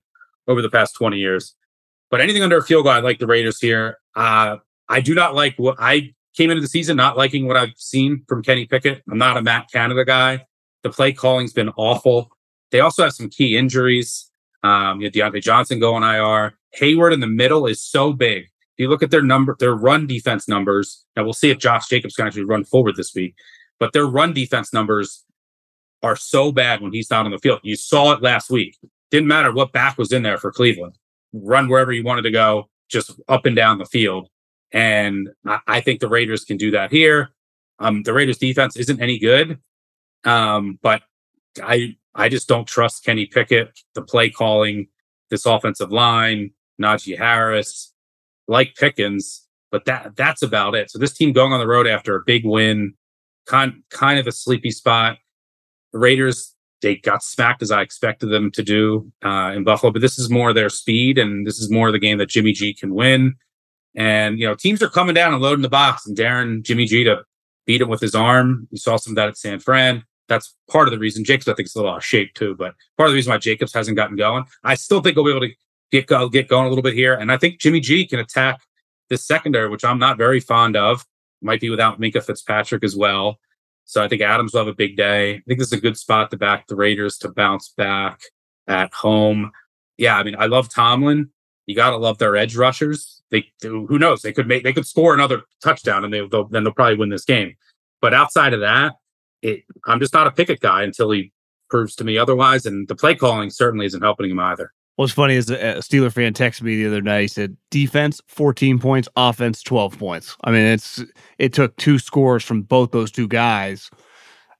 [0.47, 1.53] over the past twenty years.
[2.09, 3.99] But anything under a field goal, I like the Raiders here.
[4.15, 4.57] Uh,
[4.89, 8.23] I do not like what I came into the season not liking what I've seen
[8.27, 9.03] from Kenny Pickett.
[9.09, 10.45] I'm not a Matt Canada guy.
[10.83, 12.29] The play calling's been awful.
[12.71, 14.31] They also have some key injuries.
[14.63, 16.57] Um, you have Diontae Johnson going IR.
[16.79, 20.05] Heyward in the middle is so big If you look at their number, their run
[20.05, 23.35] defense numbers, now we'll see if Josh Jacobs can actually run forward this week,
[23.79, 25.25] but their run defense numbers
[26.03, 27.59] are so bad when he's not on the field.
[27.63, 28.77] You saw it last week.
[29.09, 30.97] Didn't matter what back was in there for Cleveland.
[31.33, 34.29] Run wherever you wanted to go, just up and down the field.
[34.73, 37.29] And I, I think the Raiders can do that here.
[37.79, 39.59] Um, the Raiders defense isn't any good.
[40.23, 41.03] Um, but
[41.63, 44.87] I I just don't trust Kenny Pickett, the play calling,
[45.29, 46.51] this offensive line,
[46.81, 47.93] Najee Harris
[48.47, 50.89] like Pickens, but that that's about it.
[50.89, 52.93] So this team going on the road after a big win,
[53.45, 55.17] kind kind of a sleepy spot.
[55.93, 60.01] The Raiders they got smacked as I expected them to do uh, in Buffalo, but
[60.01, 62.93] this is more their speed and this is more the game that Jimmy G can
[62.93, 63.35] win.
[63.97, 67.03] And you know teams are coming down and loading the box, and Darren Jimmy G
[67.03, 67.23] to
[67.65, 68.67] beat him with his arm.
[68.71, 70.03] You saw some of that at San Fran.
[70.29, 72.55] That's part of the reason Jacobs I think is a little out of shape too,
[72.55, 74.45] but part of the reason why Jacobs hasn't gotten going.
[74.63, 75.53] I still think he'll be able to
[75.91, 77.15] get get going a little bit here.
[77.15, 78.61] And I think Jimmy G can attack
[79.09, 81.05] this secondary, which I'm not very fond of.
[81.41, 83.39] might be without Minkah Fitzpatrick as well.
[83.85, 85.35] So I think Adams will have a big day.
[85.35, 88.19] I think this is a good spot to back the Raiders to bounce back
[88.67, 89.51] at home.
[89.97, 91.29] Yeah, I mean, I love Tomlin.
[91.67, 93.16] You got to love their edge rushers.
[93.31, 94.21] They, who knows?
[94.21, 97.09] They could make, they could score another touchdown, and they, they'll, then they'll probably win
[97.09, 97.55] this game.
[98.01, 98.93] But outside of that,
[99.41, 101.31] it, I'm just not a Pickett guy until he
[101.69, 102.65] proves to me otherwise.
[102.65, 104.71] And the play calling certainly isn't helping him either.
[104.95, 107.21] What's funny is uh, a Steeler fan texted me the other night.
[107.21, 111.03] He said, "Defense 14 points, offense 12 points." I mean, it's
[111.37, 113.91] it took two scores from both those two guys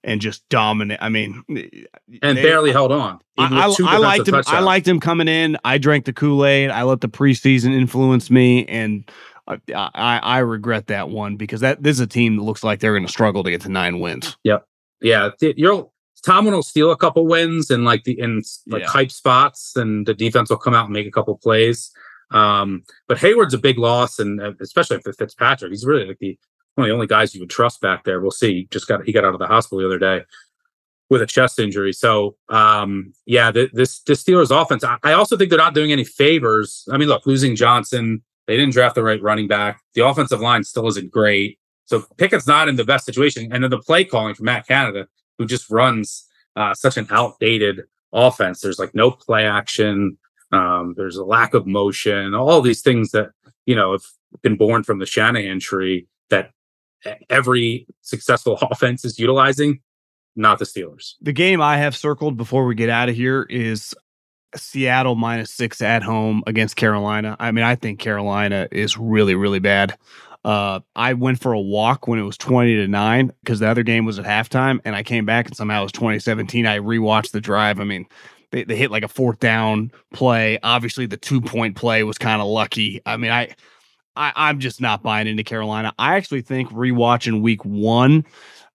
[0.04, 0.98] and just dominate.
[1.00, 3.20] I mean, and they, barely held on.
[3.36, 4.34] I, I, I liked him.
[4.34, 4.48] Touchdowns.
[4.48, 5.56] I liked him coming in.
[5.64, 6.70] I drank the Kool Aid.
[6.70, 9.10] I let the preseason influence me, and
[9.46, 12.80] I, I, I regret that one because that this is a team that looks like
[12.80, 14.36] they're going to struggle to get to nine wins.
[14.44, 14.64] Yep.
[15.00, 15.30] Yeah.
[15.40, 15.90] You're
[16.24, 18.88] Tomlin will steal a couple wins and like the in like yeah.
[18.88, 21.90] hype spots, and the defense will come out and make a couple plays.
[22.30, 26.38] Um, but Heyward's a big loss, and uh, especially for Fitzpatrick, he's really like the
[26.78, 28.20] one of the only guys you would trust back there.
[28.20, 28.68] We'll see.
[28.70, 30.24] Just got he got out of the hospital the other day
[31.10, 31.92] with a chest injury.
[31.92, 34.84] So um, yeah, the, this this Steelers offense.
[34.84, 36.88] I, I also think they're not doing any favors.
[36.92, 39.82] I mean, look, losing Johnson, they didn't draft the right running back.
[39.94, 41.58] The offensive line still isn't great.
[41.84, 43.52] So Pickett's not in the best situation.
[43.52, 47.82] And then the play calling from Matt Canada, who just runs uh, such an outdated
[48.12, 48.60] offense.
[48.60, 50.16] There's like no play action.
[50.52, 52.34] Um, there's a lack of motion.
[52.34, 53.30] All these things that
[53.66, 54.04] you know have
[54.42, 56.52] been born from the Shanahan tree that
[57.28, 59.80] every successful offense is utilizing.
[60.36, 61.14] Not the Steelers.
[61.20, 63.94] The game I have circled before we get out of here is
[64.54, 67.36] Seattle minus six at home against Carolina.
[67.40, 69.98] I mean, I think Carolina is really, really bad.
[70.44, 73.82] Uh, I went for a walk when it was 20 to 9 because the other
[73.82, 76.64] game was at halftime and I came back and somehow it was 2017.
[76.66, 77.80] I rewatched the drive.
[77.80, 78.06] I mean,
[78.50, 80.58] they, they hit like a fourth down play.
[80.62, 83.02] Obviously, the two point play was kind of lucky.
[83.04, 83.54] I mean, I,
[84.18, 85.94] I, I'm just not buying into Carolina.
[85.98, 88.26] I actually think rewatching week one,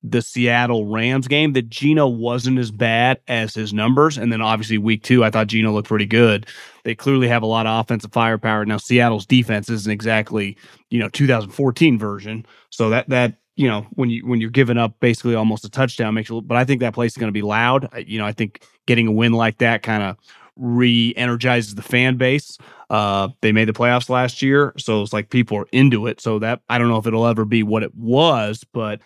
[0.01, 4.17] the Seattle Rams game that Geno wasn't as bad as his numbers.
[4.17, 6.47] And then obviously week two, I thought Geno looked pretty good.
[6.83, 8.65] They clearly have a lot of offensive firepower.
[8.65, 10.57] Now Seattle's defense isn't exactly,
[10.89, 12.45] you know, 2014 version.
[12.69, 16.15] So that that you know when you when you're giving up basically almost a touchdown
[16.15, 17.89] makes you but I think that place is going to be loud.
[18.07, 20.17] You know, I think getting a win like that kind of
[20.55, 22.57] re-energizes the fan base.
[22.93, 26.21] Uh, they made the playoffs last year, so it's like people are into it.
[26.21, 29.01] So that I don't know if it'll ever be what it was, but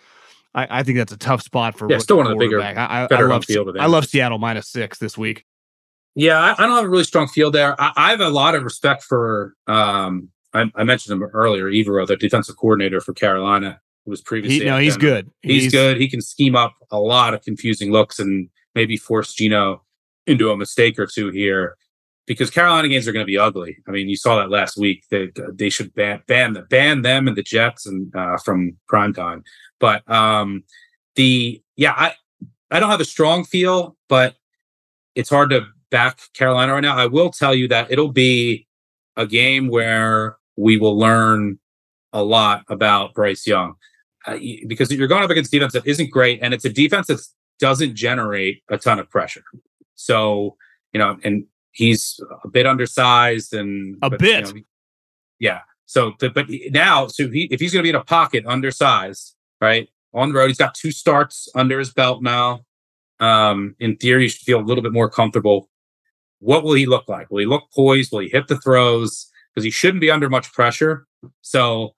[0.54, 1.90] I, I think that's a tough spot for.
[1.90, 3.46] Yeah, still one of the bigger, I, I, love,
[3.80, 5.46] I love Seattle minus six this week.
[6.14, 7.80] Yeah, I, I, don't have a really strong field there.
[7.80, 9.54] I, I have a lot of respect for.
[9.66, 14.58] Um, I, mentioned him earlier, Evero, the defensive coordinator for Carolina, who was previously.
[14.58, 15.30] He, no, he's good.
[15.40, 15.96] He's, he's, good.
[15.96, 19.82] He can scheme up a lot of confusing looks and maybe force Geno
[20.26, 21.78] into a mistake or two here.
[22.28, 23.78] Because Carolina games are going to be ugly.
[23.88, 25.02] I mean, you saw that last week.
[25.10, 29.42] They they should ban ban, ban them and the Jets and uh, from prime time.
[29.80, 30.62] But um,
[31.16, 32.14] the yeah, I
[32.70, 34.36] I don't have a strong feel, but
[35.14, 36.96] it's hard to back Carolina right now.
[36.96, 38.66] I will tell you that it'll be
[39.16, 41.58] a game where we will learn
[42.12, 43.74] a lot about Bryce Young
[44.26, 47.20] uh, because you're going up against defense that isn't great, and it's a defense that
[47.58, 49.44] doesn't generate a ton of pressure.
[49.94, 50.56] So
[50.92, 54.60] you know, and he's a bit undersized and a but, bit, you know,
[55.38, 55.60] yeah.
[55.86, 59.88] So, but now, so he, if he's going to be in a pocket, undersized, right?
[60.12, 62.60] On the road, he's got two starts under his belt now.
[63.20, 65.70] Um, in theory, he should feel a little bit more comfortable.
[66.40, 67.30] What will he look like?
[67.30, 68.12] Will he look poised?
[68.12, 69.30] Will he hit the throws?
[69.54, 71.06] Because he shouldn't be under much pressure.
[71.40, 71.94] So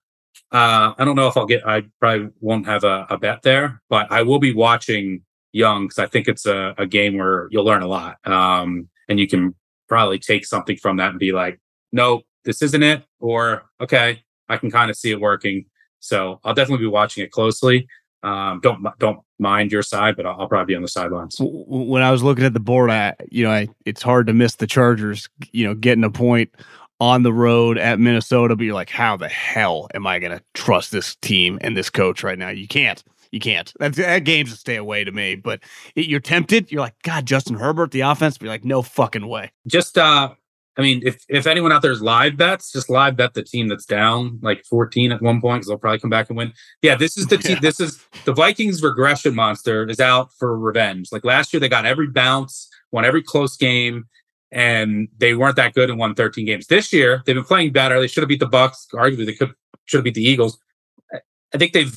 [0.52, 1.66] uh, I don't know if I'll get.
[1.66, 5.98] I probably won't have a, a bet there, but I will be watching Young because
[5.98, 9.54] I think it's a, a, game where you'll learn a lot, um, and you can
[9.90, 11.60] probably take something from that and be like,
[11.92, 15.66] "No, this isn't it," or "Okay, I can kind of see it working."
[15.98, 17.86] So I'll definitely be watching it closely.
[18.22, 21.36] Um, don't don't mind your side, but I'll, I'll, probably be on the sidelines.
[21.40, 24.56] When I was looking at the board, I you know I, it's hard to miss
[24.56, 25.28] the Chargers.
[25.52, 26.54] You know, getting a point
[27.00, 30.44] on the road at Minnesota, but you're like, how the hell am I going to
[30.52, 32.50] trust this team and this coach right now?
[32.50, 33.02] You can't.
[33.30, 33.72] You can't.
[33.78, 35.36] That's, that game's a stay away to me.
[35.36, 35.60] But
[35.94, 36.72] it, you're tempted.
[36.72, 38.36] You're like, God, Justin Herbert, the offense.
[38.36, 39.52] But you're like, no fucking way.
[39.66, 40.30] Just uh,
[40.76, 43.68] I mean, if if anyone out there is live bets, just live bet the team
[43.68, 46.52] that's down like 14 at one point because they'll probably come back and win.
[46.80, 47.56] Yeah, this is the team.
[47.56, 47.60] Yeah.
[47.60, 51.12] This is the Vikings regression monster is out for revenge.
[51.12, 54.06] Like last year, they got every bounce, won every close game,
[54.50, 56.66] and they weren't that good and won 13 games.
[56.68, 58.00] This year, they've been playing better.
[58.00, 58.86] They should have beat the Bucs.
[58.94, 59.52] Arguably, they could
[59.86, 60.58] should have beat the Eagles.
[61.52, 61.96] I think they've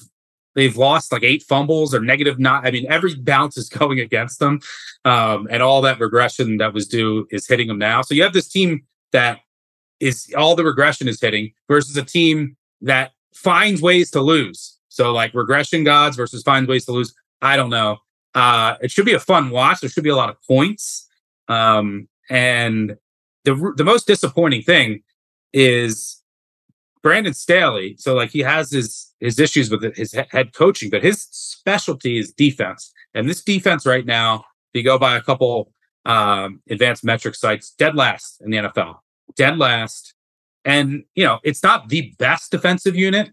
[0.55, 2.65] They've lost like eight fumbles or negative not.
[2.65, 4.59] I mean, every bounce is going against them.
[5.05, 8.01] Um, and all that regression that was due is hitting them now.
[8.01, 9.39] So you have this team that
[9.99, 14.77] is all the regression is hitting versus a team that finds ways to lose.
[14.89, 17.13] So like regression gods versus finds ways to lose.
[17.41, 17.97] I don't know.
[18.35, 19.81] Uh, it should be a fun watch.
[19.81, 21.07] There should be a lot of points.
[21.47, 22.97] Um, and
[23.43, 25.03] the the most disappointing thing
[25.51, 26.22] is
[27.03, 27.95] Brandon Staley.
[27.99, 32.31] So like he has his his issues with his head coaching, but his specialty is
[32.31, 32.91] defense.
[33.13, 35.71] And this defense right now, if you go by a couple
[36.05, 38.95] um, advanced metric sites, dead last in the NFL,
[39.35, 40.15] dead last.
[40.65, 43.31] And you know it's not the best defensive unit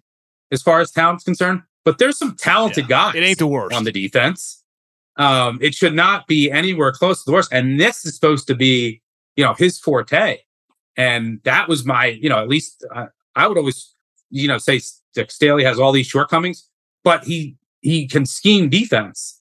[0.51, 3.15] as far as talent's concerned, but there's some talented yeah, guys.
[3.15, 4.65] It ain't the worst on the defense.
[5.17, 7.53] Um, it should not be anywhere close to the worst.
[7.53, 9.03] And this is supposed to be,
[9.37, 10.39] you know, his forte.
[10.97, 13.07] And that was my, you know, at least uh,
[13.41, 13.95] I would always,
[14.31, 14.81] you know, say
[15.29, 16.69] Staley has all these shortcomings,
[17.03, 19.41] but he he can scheme defense.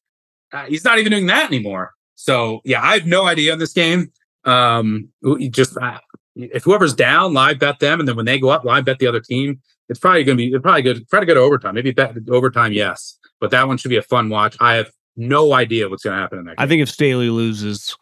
[0.51, 1.93] Uh, he's not even doing that anymore.
[2.15, 4.11] So yeah, I have no idea on this game.
[4.45, 5.09] Um,
[5.51, 5.99] just uh,
[6.35, 9.07] if whoever's down, live bet them, and then when they go up, live bet the
[9.07, 9.61] other team.
[9.89, 11.07] It's probably going to be it's probably good.
[11.09, 11.75] Try to go to overtime.
[11.75, 13.17] Maybe bet overtime, yes.
[13.39, 14.55] But that one should be a fun watch.
[14.59, 16.57] I have no idea what's going to happen in that.
[16.57, 16.63] Game.
[16.63, 17.97] I think if Staley loses,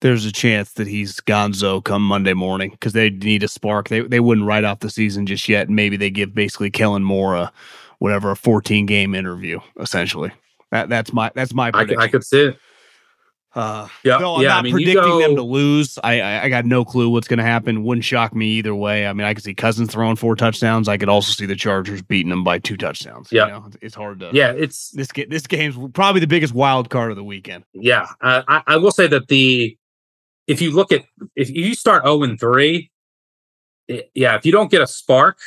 [0.00, 3.88] there's a chance that he's Gonzo come Monday morning because they need a spark.
[3.88, 5.68] They they wouldn't write off the season just yet.
[5.68, 7.52] Maybe they give basically Kellen Moore a
[7.98, 10.32] whatever a 14 game interview essentially.
[10.70, 12.00] That that's my that's my prediction.
[12.00, 12.58] I, I could see it.
[13.52, 15.98] Uh, yeah, though I'm yeah, not I mean, predicting go, them to lose.
[16.04, 17.82] I, I, I got no clue what's going to happen.
[17.82, 19.08] Wouldn't shock me either way.
[19.08, 20.86] I mean, I could see Cousins throwing four touchdowns.
[20.86, 23.32] I could also see the Chargers beating them by two touchdowns.
[23.32, 24.30] Yeah, you know, it's hard to.
[24.32, 27.64] Yeah, it's this this game's probably the biggest wild card of the weekend.
[27.72, 29.76] Yeah, uh, I, I will say that the
[30.50, 31.04] if you look at
[31.36, 32.90] if you start zero oh and three,
[34.14, 35.38] yeah, if you don't get a spark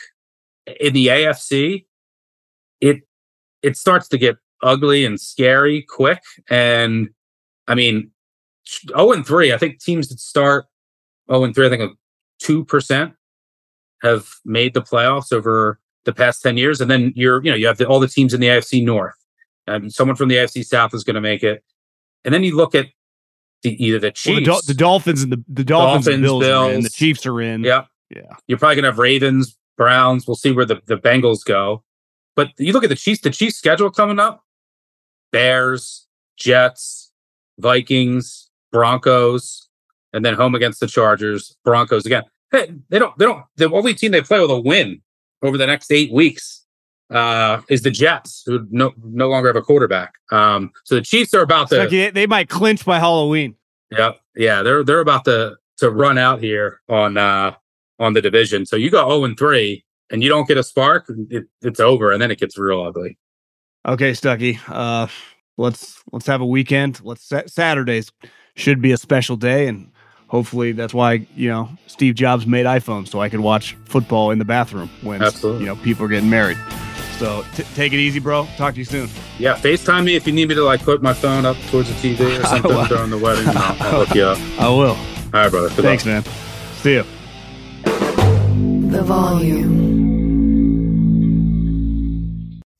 [0.80, 1.86] in the AFC,
[2.80, 3.02] it
[3.62, 7.10] it starts to get ugly and scary quick and
[7.68, 8.12] I mean,
[8.90, 10.66] 0 and 3, I think teams that start
[11.32, 11.98] 0 and 3, I think
[12.44, 13.14] 2%
[14.02, 16.82] have made the playoffs over the past 10 years.
[16.82, 19.16] And then you're, you know, you have the, all the teams in the AFC North.
[19.68, 21.64] and someone from the AFC South is going to make it.
[22.26, 22.88] And then you look at
[23.64, 26.44] the, either the Chiefs, well, the, the, Dolphins, and the, the Dolphins, Dolphins and Bills,
[26.44, 26.74] Bills.
[26.74, 27.64] In, the Chiefs are in.
[27.64, 27.86] Yeah.
[28.10, 28.22] Yeah.
[28.48, 30.28] You're probably going to have Ravens, Browns.
[30.28, 31.84] We'll see where the, the Bengals go.
[32.36, 34.44] But you look at the Chiefs, the Chiefs schedule coming up
[35.32, 36.08] Bears,
[36.38, 37.12] Jets,
[37.60, 39.70] Vikings, Broncos,
[40.14, 42.24] and then home against the Chargers, Broncos again.
[42.52, 45.02] Hey, they don't, they don't, the only team they play with a win
[45.42, 46.63] over the next eight weeks
[47.14, 50.14] uh, is the Jets, who no, no longer have a quarterback.
[50.32, 53.56] Um, so the Chiefs are about to, they might clinch by Halloween.
[53.92, 54.14] Yeah.
[54.36, 54.64] Yeah.
[54.64, 57.54] They're, they're about to, to run out here on, uh,
[58.00, 58.66] on the division.
[58.66, 62.12] So you go 0 and 3 and you don't get a spark, it, it's over.
[62.12, 63.18] And then it gets real ugly.
[63.86, 64.60] Okay, Stuckey.
[64.68, 65.08] Uh,
[65.58, 67.02] let's let's have a weekend.
[67.04, 68.12] Let's Saturdays
[68.56, 69.92] should be a special day, and
[70.28, 74.40] hopefully that's why you know Steve Jobs made iPhones so I could watch football in
[74.40, 75.62] the bathroom when Absolutely.
[75.62, 76.58] you know people are getting married.
[77.18, 78.48] So t- take it easy, bro.
[78.58, 79.10] Talk to you soon.
[79.40, 81.96] Yeah, FaceTime me if you need me to like put my phone up towards the
[82.16, 83.48] TV or something during the wedding.
[83.48, 84.38] I'll, I'll hook you up.
[84.60, 84.90] I will.
[84.96, 84.98] All
[85.34, 85.70] right, brother.
[85.70, 86.26] Good Thanks, luck.
[86.26, 86.34] man.
[86.76, 87.04] See you.
[88.92, 89.84] The volume.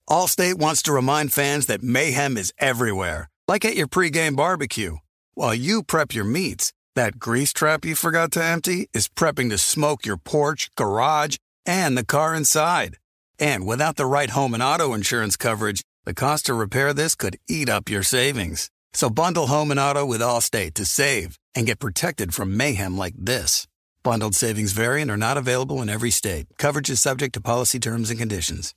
[0.10, 4.98] Allstate wants to remind fans that mayhem is everywhere, like at your pregame barbecue.
[5.34, 9.58] While you prep your meats, that grease trap you forgot to empty is prepping to
[9.58, 12.98] smoke your porch, garage, and the car inside.
[13.44, 17.38] And without the right home and auto insurance coverage, the cost to repair this could
[17.50, 18.70] eat up your savings.
[18.94, 23.16] So bundle home and auto with Allstate to save and get protected from mayhem like
[23.18, 23.68] this.
[24.02, 26.48] Bundled savings variant are not available in every state.
[26.58, 28.74] Coverage is subject to policy terms and conditions.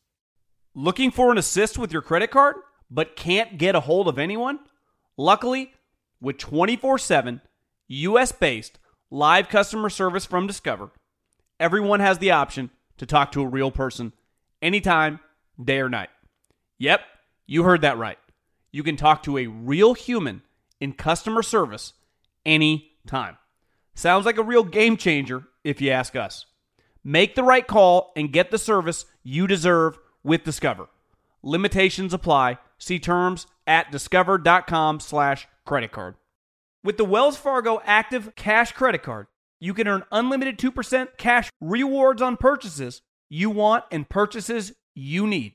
[0.74, 2.56] Looking for an assist with your credit card,
[2.90, 4.58] but can't get a hold of anyone?
[5.16, 5.74] Luckily,
[6.20, 7.40] with 24 7
[7.86, 8.80] US based
[9.12, 10.90] live customer service from Discover,
[11.60, 14.12] everyone has the option to talk to a real person
[14.62, 15.20] anytime,
[15.62, 16.10] day or night.
[16.78, 17.00] Yep,
[17.46, 18.18] you heard that right.
[18.72, 20.42] You can talk to a real human
[20.80, 21.94] in customer service
[22.44, 23.38] anytime.
[23.94, 26.46] Sounds like a real game changer if you ask us.
[27.02, 30.88] Make the right call and get the service you deserve with Discover.
[31.42, 32.58] Limitations apply.
[32.78, 36.16] See terms at discover.com slash credit card.
[36.84, 39.28] With the Wells Fargo Active Cash Credit Card,
[39.58, 45.54] you can earn unlimited 2% cash rewards on purchases you want and purchases you need.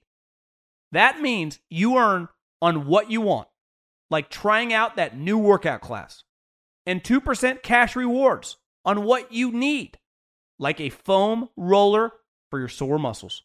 [0.92, 2.28] That means you earn
[2.62, 3.48] on what you want,
[4.10, 6.24] like trying out that new workout class,
[6.86, 9.98] and 2% cash rewards on what you need,
[10.60, 12.12] like a foam roller
[12.50, 13.44] for your sore muscles.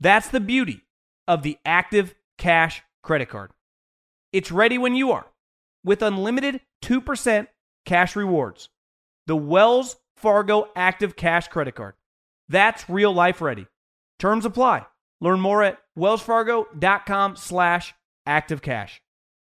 [0.00, 0.82] That's the beauty
[1.26, 3.52] of the Active Cash credit card.
[4.32, 5.26] It's ready when you are
[5.84, 7.46] with unlimited 2%
[7.86, 8.68] cash rewards.
[9.26, 11.94] The Wells Fargo Active Cash credit card.
[12.48, 13.66] That's real life ready.
[14.18, 14.86] Terms apply.
[15.20, 17.94] Learn more at wellsfargo.com slash
[18.26, 18.98] activecash.